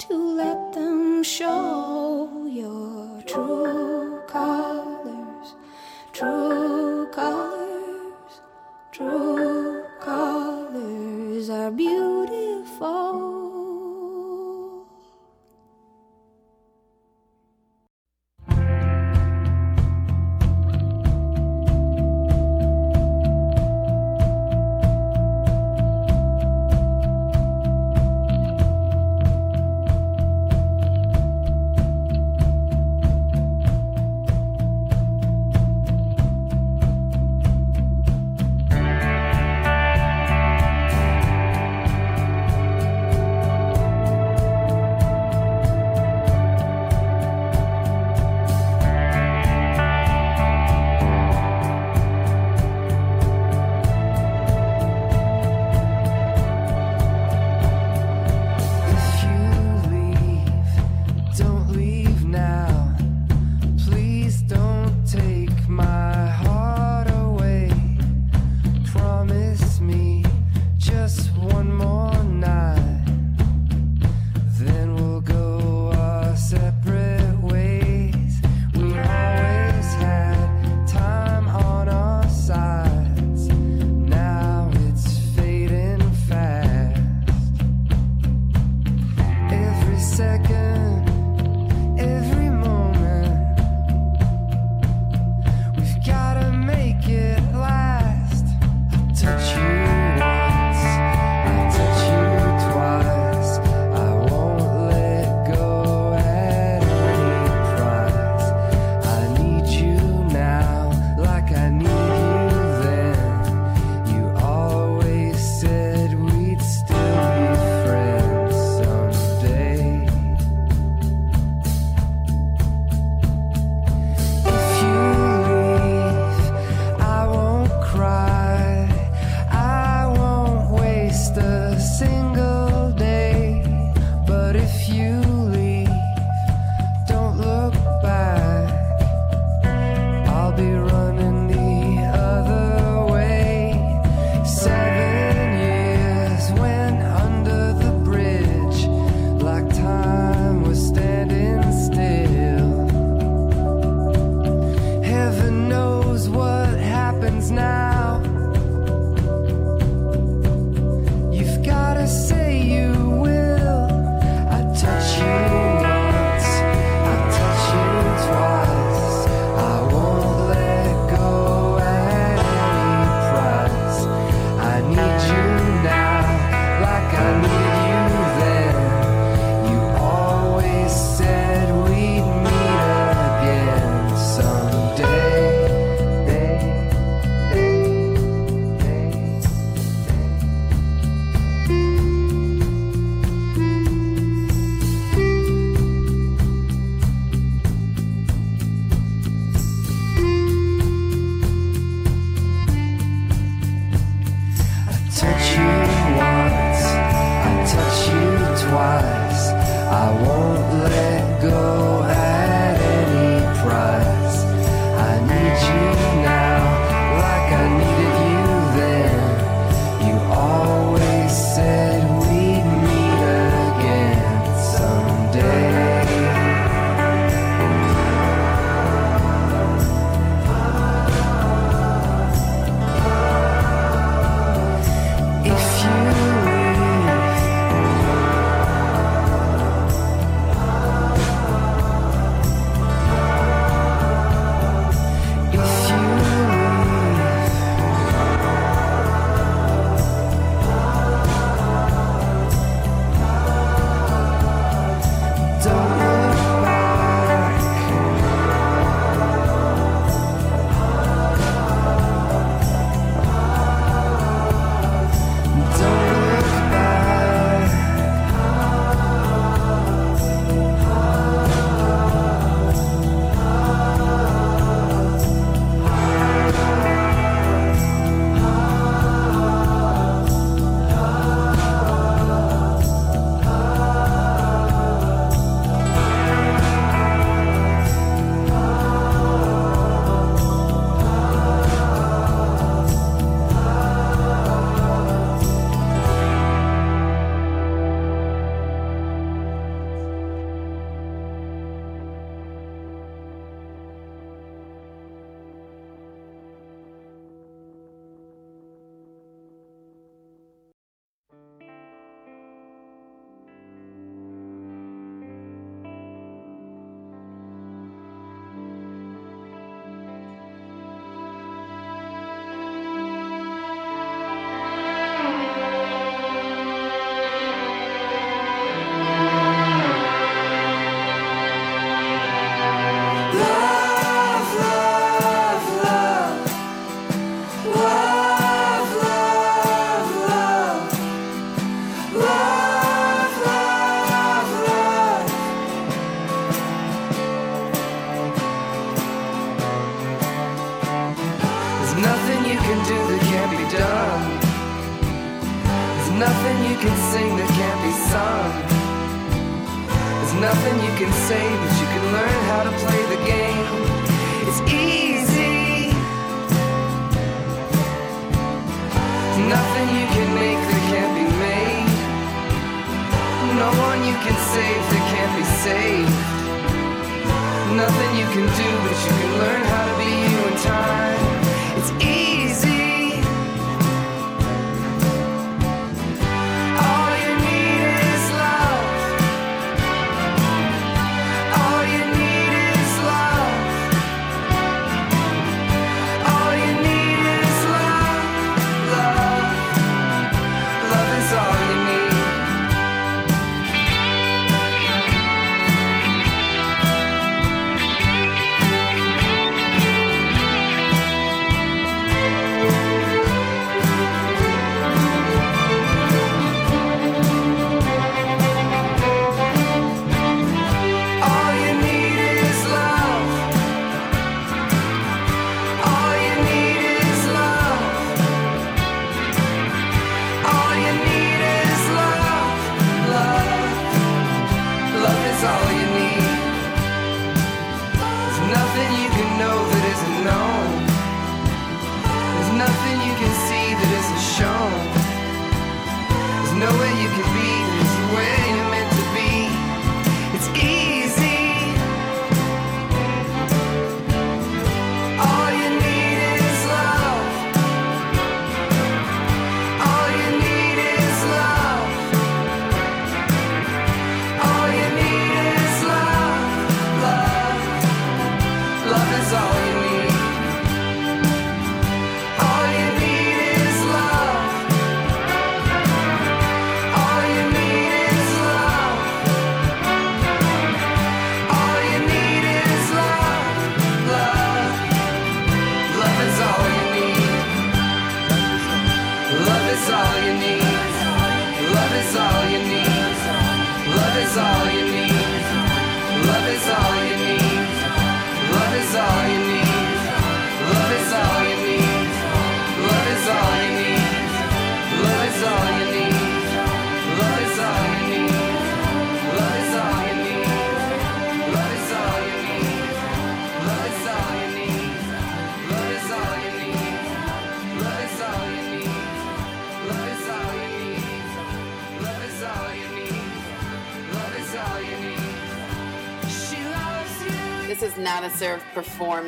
[0.07, 2.92] to let them show your
[3.33, 5.55] true colors,
[6.13, 6.62] true.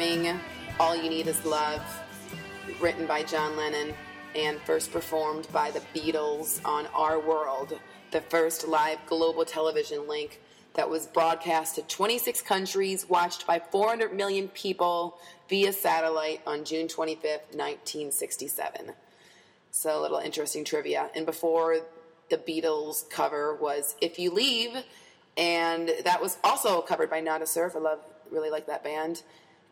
[0.05, 0.39] Performing
[0.79, 1.81] All You Need Is Love,
[2.79, 3.93] written by John Lennon
[4.35, 7.79] and first performed by the Beatles on Our World,
[8.11, 10.41] the first live global television link
[10.75, 15.17] that was broadcast to 26 countries, watched by 400 million people
[15.49, 18.91] via satellite on June 25th, 1967.
[19.71, 21.09] So, a little interesting trivia.
[21.15, 21.79] And before
[22.29, 24.83] the Beatles cover was If You Leave,
[25.35, 27.75] and that was also covered by Nada Surf.
[27.75, 27.99] I love,
[28.29, 29.23] really like that band.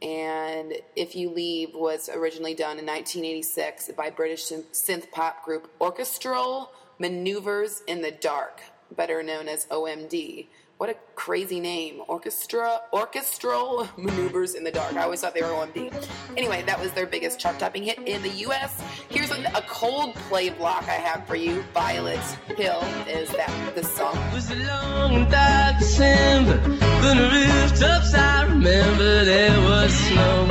[0.03, 6.71] And If You Leave was originally done in 1986 by British synth pop group Orchestral
[6.99, 8.61] Maneuvers in the Dark,
[8.95, 10.47] better known as OMD.
[10.84, 12.01] What a crazy name.
[12.10, 14.97] Orchestra, Orchestral Maneuvers in the Dark.
[14.97, 15.93] I always thought they were OMD.
[16.35, 18.84] Anyway, that was their biggest chart topping hit in the US.
[19.07, 21.64] Here's a, a cold play block I have for you.
[21.73, 22.19] Violet
[22.57, 24.18] Hill is that the song.
[24.27, 26.60] It was a long dark December.
[26.61, 30.47] On the rooftops, I remember there was snow,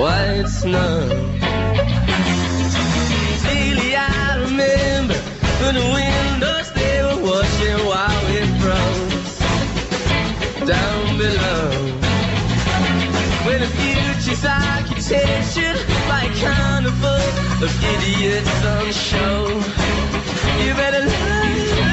[0.00, 1.08] white snow.
[3.44, 5.14] Daily, I remember
[5.62, 6.73] when the windows
[10.66, 11.70] down below.
[13.44, 15.74] When the future's architecture
[16.08, 17.24] by a carnival
[17.62, 19.48] of idiots on show.
[20.64, 21.83] You better lie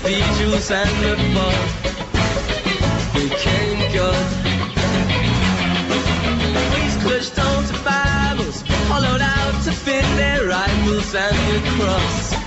[0.00, 1.68] became cathedrals and the fog
[3.14, 4.26] became God.
[6.72, 12.41] Priests clutched onto Bibles, hollowed out to fit their rifles, and the cross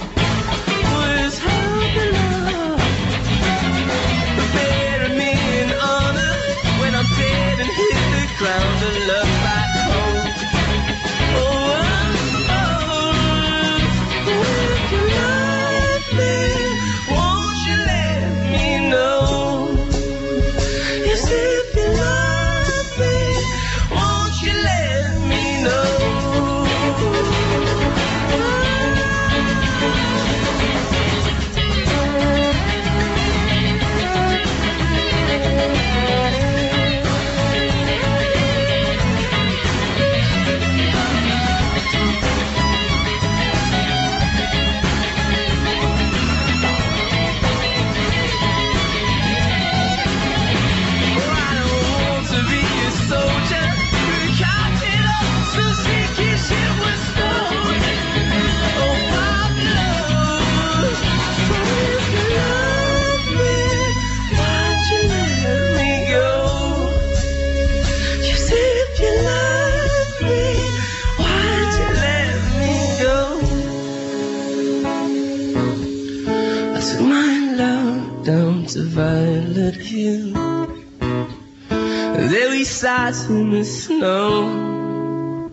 [83.25, 85.49] Christmas snow.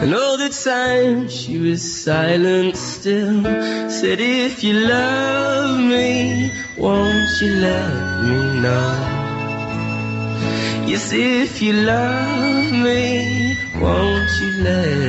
[0.00, 3.42] And all the time she was silent still.
[3.90, 8.90] Said, If you love me, won't you let me know?
[10.86, 15.07] Yes, if you love me, won't you let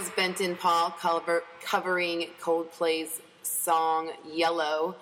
[0.00, 4.94] was Benton Paul cover, covering Coldplay's song Yellow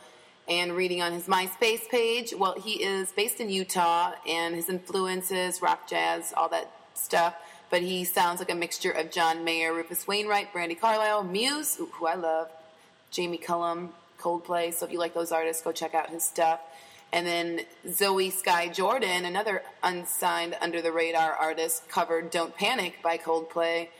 [0.48, 2.34] and reading on his MySpace page.
[2.36, 7.36] Well, he is based in Utah and his influences, rock, jazz, all that stuff.
[7.70, 12.06] But he sounds like a mixture of John Mayer, Rufus Wainwright, Brandi Carlile, Muse, who
[12.06, 12.48] I love,
[13.12, 14.74] Jamie Cullum, Coldplay.
[14.74, 16.58] So if you like those artists, go check out his stuff.
[17.12, 23.16] And then Zoe Sky Jordan, another unsigned under the radar artist, covered Don't Panic by
[23.16, 23.90] Coldplay.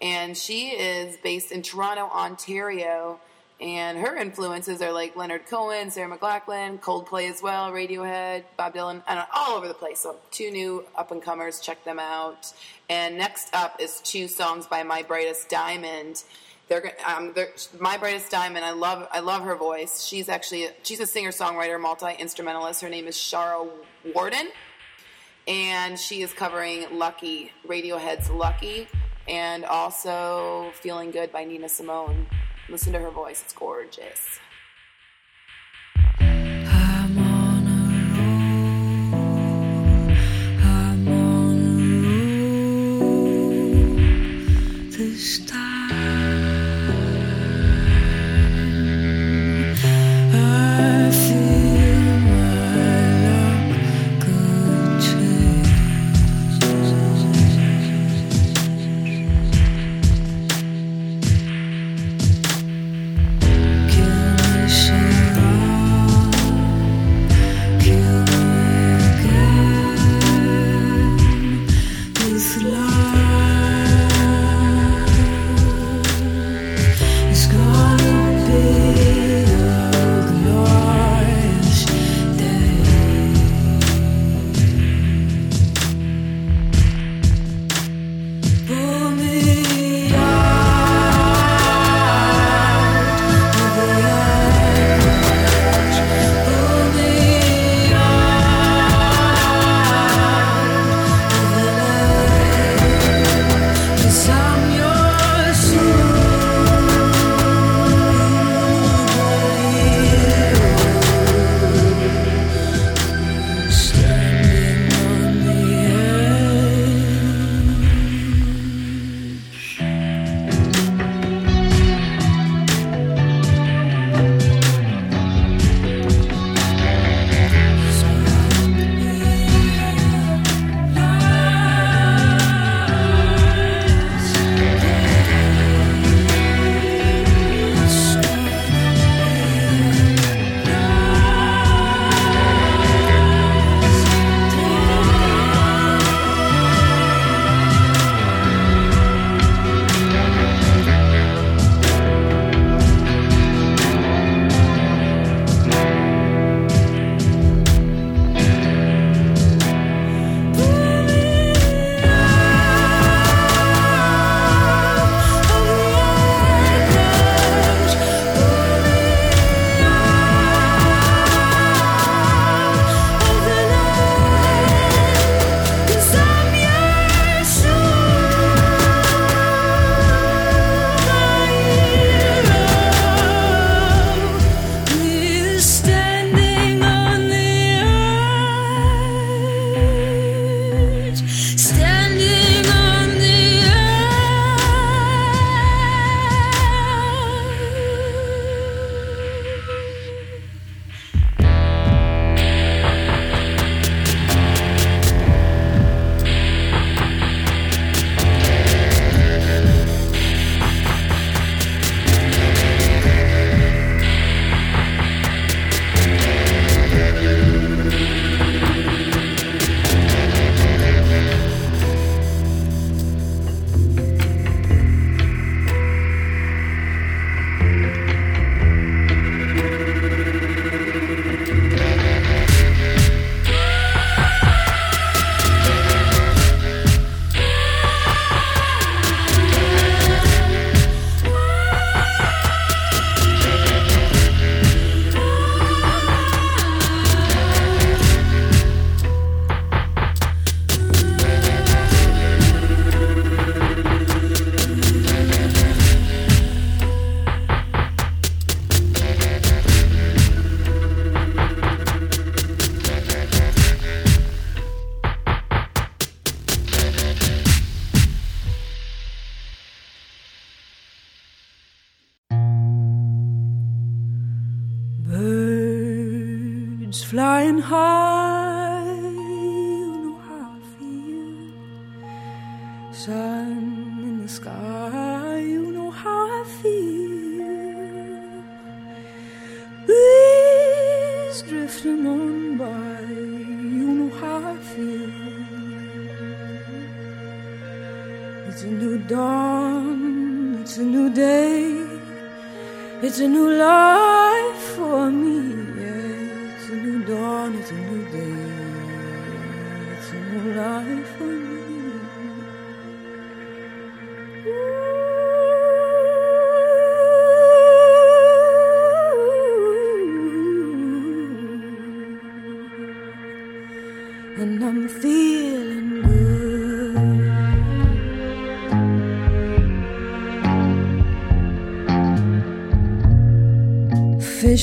[0.00, 3.20] And she is based in Toronto, Ontario.
[3.58, 9.02] And her influences are like Leonard Cohen, Sarah McLachlan, Coldplay as well, Radiohead, Bob Dylan,
[9.06, 10.00] don't all over the place.
[10.00, 12.52] So two new up and comers, check them out.
[12.90, 16.22] And next up is two songs by My Brightest Diamond.
[16.68, 18.64] They're, um, they're My Brightest Diamond.
[18.64, 20.04] I love I love her voice.
[20.04, 22.82] She's actually she's a singer songwriter, multi instrumentalist.
[22.82, 23.68] Her name is Shara
[24.14, 24.48] Worden,
[25.46, 28.88] and she is covering Lucky Radiohead's Lucky,
[29.28, 32.26] and also Feeling Good by Nina Simone.
[32.68, 34.38] Listen to her voice; it's gorgeous.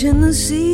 [0.05, 0.72] In the sea,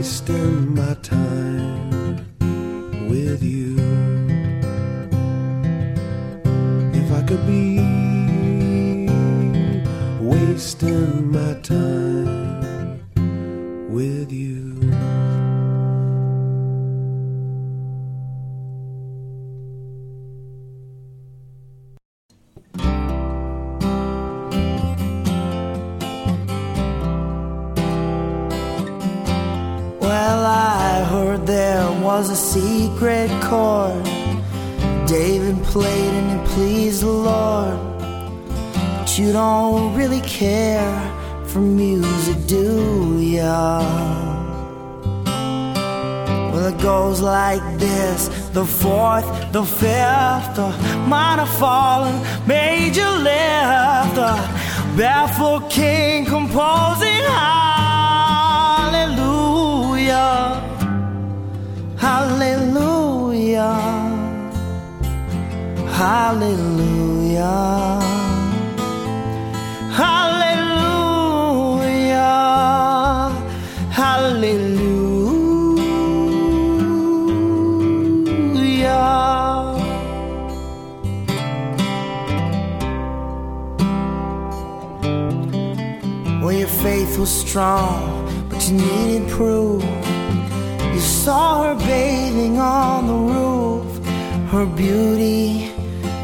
[0.00, 1.59] Wasting my time
[33.50, 34.04] chord
[35.10, 37.78] David played and it pleased the Lord.
[38.96, 40.94] But you don't really care
[41.46, 43.80] for music, do ya?
[46.52, 48.28] Well, it goes like this
[48.58, 50.68] the fourth, the fifth, the
[51.08, 54.32] minor fall and major lift, the
[54.96, 59.10] barefoot king composing hallelujah,
[61.96, 62.99] hallelujah,
[63.60, 64.00] hallelujah.
[70.00, 70.80] Hallelujah,
[73.90, 74.00] hallelujah.
[74.00, 74.80] hallelujah.
[86.42, 89.99] Well, your faith was strong, but you needed proof.
[91.24, 94.06] Saw her bathing on the roof,
[94.52, 95.70] her beauty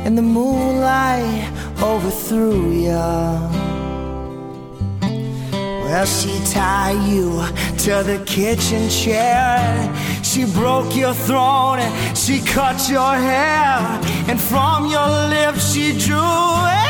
[0.06, 1.52] and the moonlight
[1.82, 3.46] overthrew ya.
[5.02, 7.44] Well, she tied you
[7.84, 9.60] to the kitchen chair.
[10.22, 14.00] She broke your throat and she cut your hair.
[14.28, 16.85] And from your lips she drew a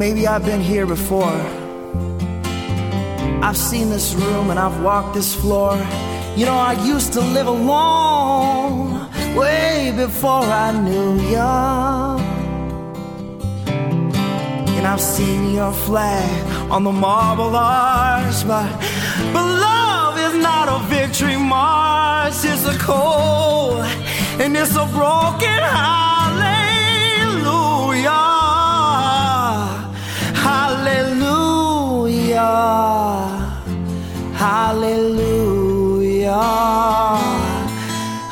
[0.00, 1.40] maybe I've been here before.
[3.46, 5.74] I've seen this room and I've walked this floor.
[6.38, 11.50] You know, I used to live alone way before I knew you.
[14.76, 18.70] And I've seen your flag on the marble arch, but,
[19.34, 22.36] but love is not a victory march.
[22.52, 23.84] It's a cold
[24.40, 26.09] and it's a broken hallelujah.
[34.42, 35.60] Hallelujah.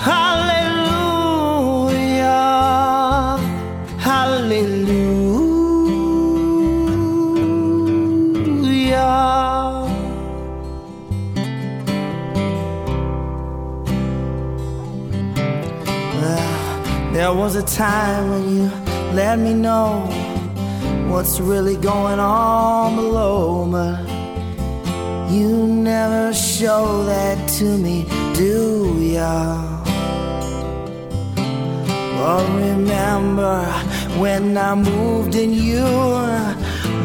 [0.09, 1.09] Hallelujah.
[3.99, 5.09] Hallelujah.
[17.13, 18.71] There was a time when you
[19.13, 20.09] let me know
[21.09, 24.01] what's really going on below, but
[25.31, 28.05] you never show that to me,
[28.35, 29.79] do ya?
[32.17, 33.65] Well, remember
[34.19, 35.87] when I moved in you,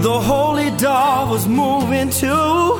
[0.01, 2.79] the holy dove was moving too,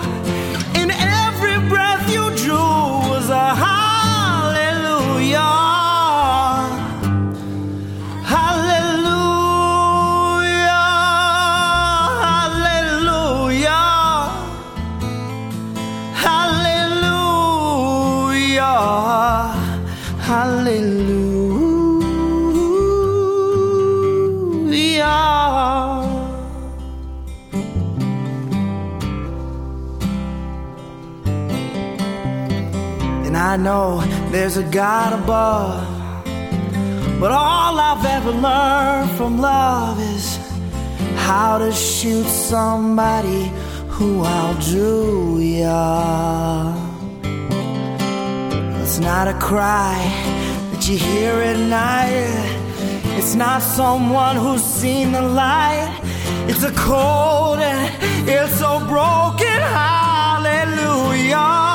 [33.44, 34.00] I know
[34.32, 35.84] there's a God above.
[37.20, 40.40] But all I've ever learned from love is
[41.18, 43.52] how to shoot somebody
[43.90, 46.74] who outdrew ya.
[48.82, 50.00] It's not a cry
[50.72, 53.18] that you hear at night.
[53.18, 56.00] It's not someone who's seen the light.
[56.48, 59.60] It's a cold and it's so broken.
[59.82, 60.14] Hallelujah.
[61.34, 61.73] Hallelujah.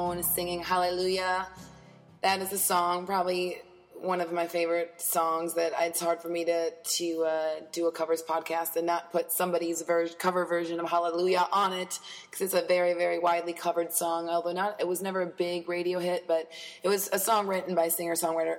[0.00, 1.46] Stone singing Hallelujah.
[2.22, 3.58] That is a song, probably
[4.00, 7.92] one of my favorite songs that it's hard for me to to uh, do a
[7.92, 12.54] covers podcast and not put somebody's ver- cover version of Hallelujah on it because it's
[12.54, 14.28] a very very widely covered song.
[14.28, 16.50] Although not, it was never a big radio hit, but
[16.82, 18.56] it was a song written by singer songwriter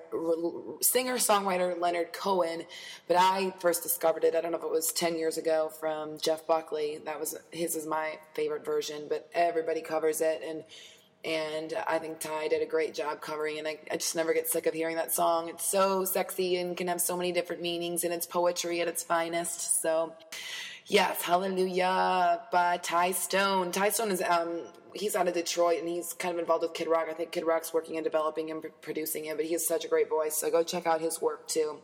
[0.83, 2.63] singer songwriter Leonard Cohen.
[3.07, 4.35] But I first discovered it.
[4.35, 6.99] I don't know if it was ten years ago from Jeff Buckley.
[7.05, 10.63] That was his is my favorite version, but everybody covers it and
[11.23, 13.67] and I think Ty did a great job covering it.
[13.67, 15.49] I, I just never get sick of hearing that song.
[15.49, 19.03] It's so sexy and can have so many different meanings, and it's poetry at its
[19.03, 19.81] finest.
[19.81, 20.13] So,
[20.87, 23.71] yes, Hallelujah by Ty Stone.
[23.71, 24.61] Ty Stone is um
[24.93, 27.07] he's out of Detroit and he's kind of involved with Kid Rock.
[27.09, 29.87] I think Kid Rock's working and developing and producing him, but he has such a
[29.87, 30.35] great voice.
[30.35, 31.79] So go check out his work too.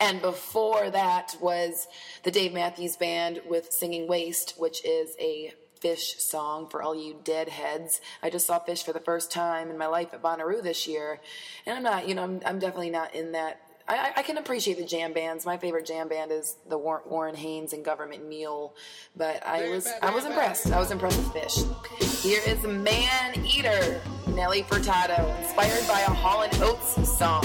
[0.00, 1.86] And before that was
[2.22, 5.52] the Dave Matthews Band with Singing Waste, which is a
[5.82, 8.00] Phish song for all you deadheads.
[8.22, 11.20] I just saw Phish for the first time in my life at Bonnaroo this year,
[11.66, 13.60] and I'm not, you know, I'm, I'm definitely not in that.
[13.88, 15.44] I, I- can appreciate the jam bands.
[15.44, 18.74] My favorite jam band is the War- Warren Haynes and Government Mule,
[19.16, 20.70] but I was I was impressed.
[20.70, 22.22] I was impressed with Phish.
[22.22, 27.42] Here is Man Eater, Nelly Furtado, inspired by a Hall and Oates song.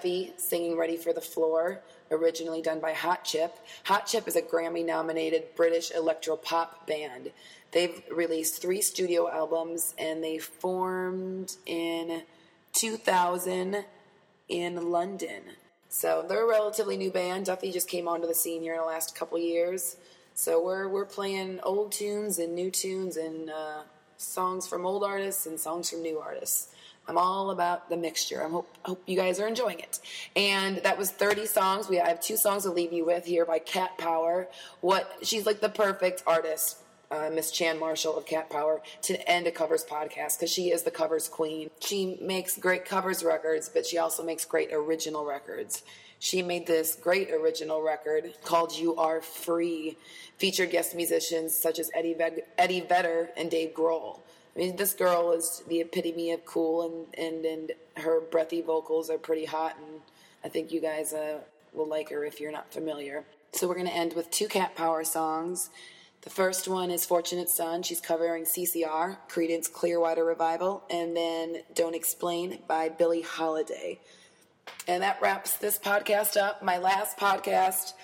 [0.00, 3.54] Duffy singing Ready for the Floor, originally done by Hot Chip.
[3.84, 7.32] Hot Chip is a Grammy nominated British electro pop band.
[7.72, 12.22] They've released three studio albums and they formed in
[12.72, 13.84] 2000
[14.48, 15.42] in London.
[15.90, 17.44] So they're a relatively new band.
[17.44, 19.96] Duffy just came onto the scene here in the last couple years.
[20.32, 23.82] So we're, we're playing old tunes and new tunes and uh,
[24.16, 26.69] songs from old artists and songs from new artists.
[27.10, 28.46] I'm all about the mixture.
[28.46, 29.98] I hope, hope you guys are enjoying it.
[30.36, 31.88] And that was 30 songs.
[31.88, 34.48] We I have two songs to leave you with here by Cat Power.
[34.80, 36.76] What she's like the perfect artist,
[37.10, 40.84] uh, Miss Chan Marshall of Cat Power, to end a covers podcast because she is
[40.84, 41.68] the covers queen.
[41.80, 45.82] She makes great covers records, but she also makes great original records.
[46.20, 49.98] She made this great original record called "You Are Free,"
[50.38, 52.16] featured guest musicians such as Eddie
[52.56, 54.20] Eddie Vedder and Dave Grohl.
[54.60, 56.82] Mean, this girl is the epitome of cool,
[57.16, 60.02] and, and, and her breathy vocals are pretty hot, and
[60.44, 61.38] I think you guys uh,
[61.72, 63.24] will like her if you're not familiar.
[63.52, 65.70] So we're going to end with two Cat Power songs.
[66.20, 67.82] The first one is Fortunate Son.
[67.82, 73.98] She's covering CCR, Creedence Clearwater Revival, and then Don't Explain by Billie Holiday.
[74.86, 76.62] And that wraps this podcast up.
[76.62, 77.94] My last podcast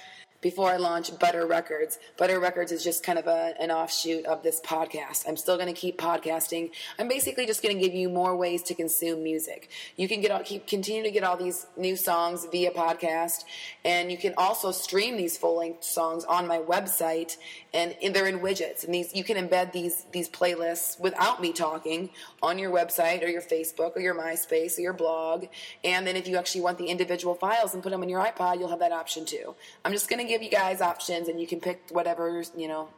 [0.46, 1.98] before I launch Butter Records.
[2.16, 5.24] Butter Records is just kind of a, an offshoot of this podcast.
[5.26, 6.70] I'm still going to keep podcasting.
[7.00, 9.70] I'm basically just going to give you more ways to consume music.
[9.96, 13.42] You can get all, keep continue to get all these new songs via podcast,
[13.84, 17.38] and you can also stream these full length songs on my website,
[17.74, 18.84] and, they're in widgets.
[18.84, 22.10] And these you can embed these these playlists without me talking
[22.40, 25.46] on your website or your Facebook or your MySpace or your blog.
[25.82, 28.60] And then if you actually want the individual files and put them in your iPod,
[28.60, 29.56] you'll have that option too.
[29.84, 32.88] I'm just going to give you guys options, and you can pick whatever you know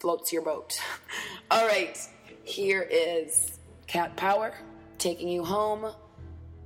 [0.00, 0.78] floats your boat.
[1.50, 1.98] All right,
[2.44, 4.54] here is Cat Power
[4.98, 5.92] taking you home.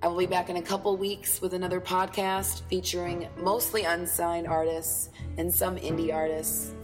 [0.02, 5.10] I will be back in a couple weeks with another podcast featuring mostly unsigned artists
[5.38, 6.74] and some indie artists.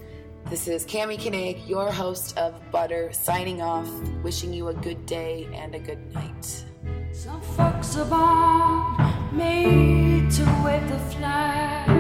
[0.49, 3.91] This is Cami Kinnick, your host of Butter, signing off,
[4.23, 6.65] wishing you a good day and a good night.
[7.13, 11.98] Some folks are born made to wave the flag,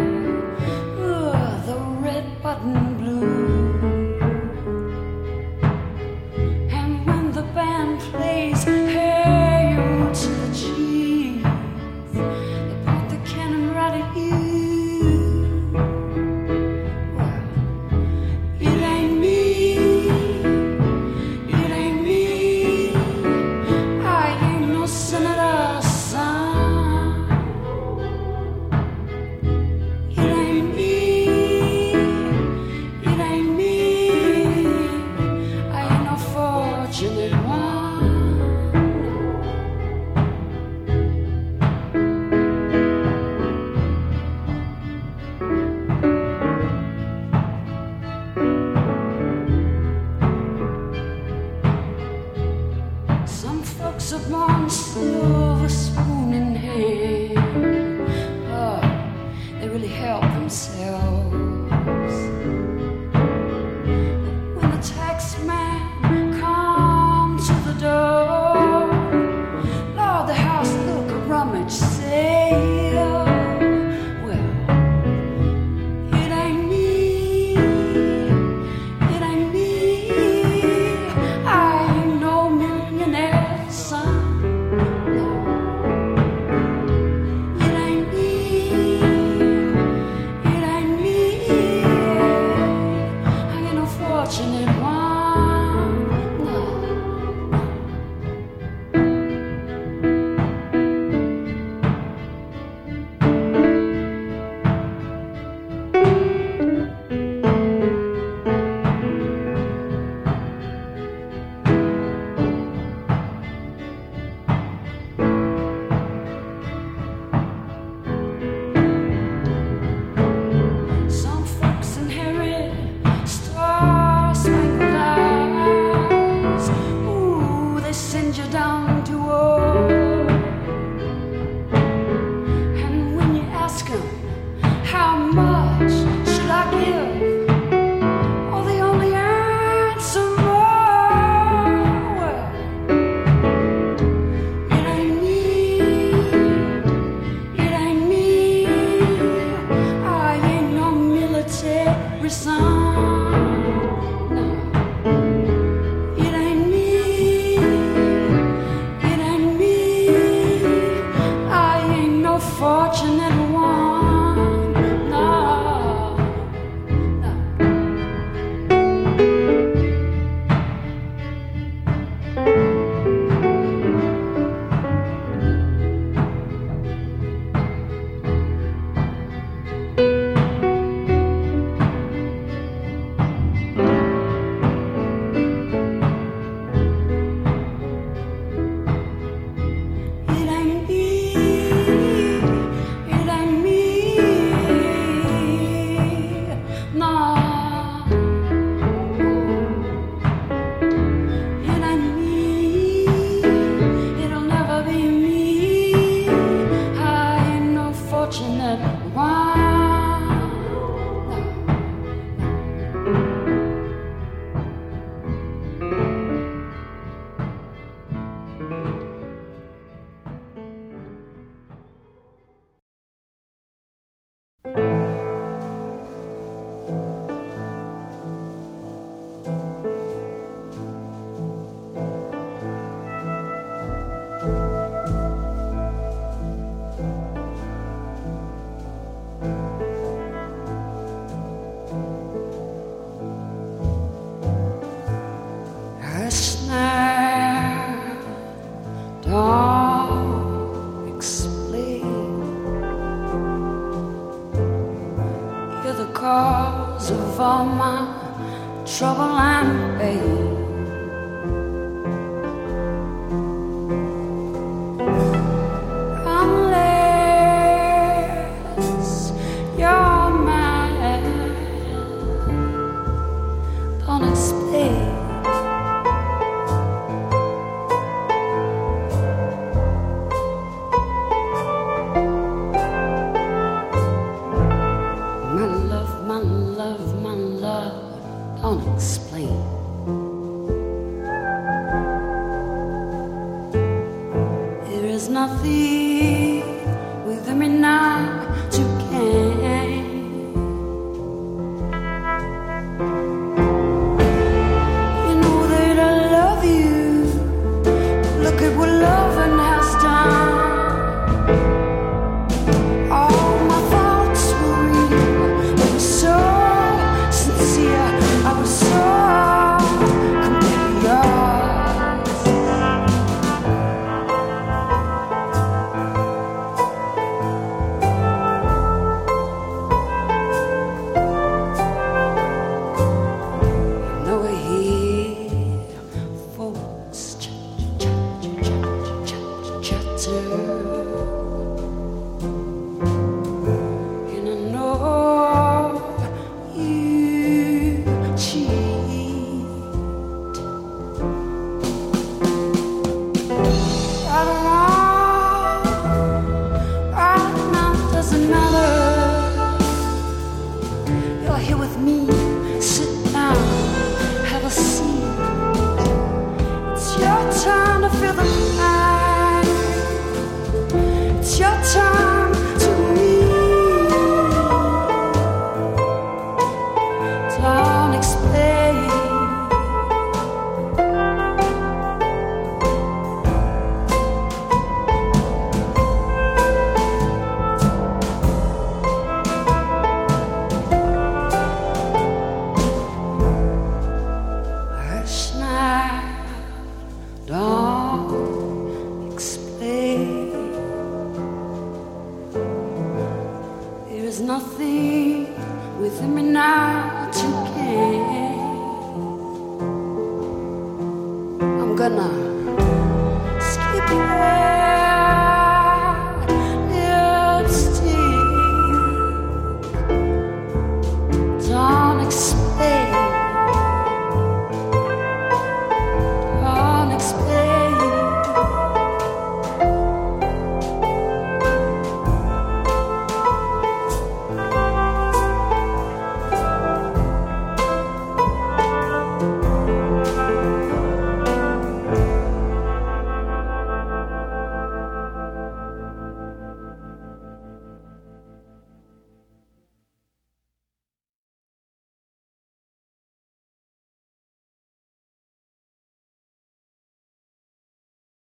[2.43, 3.58] button blue.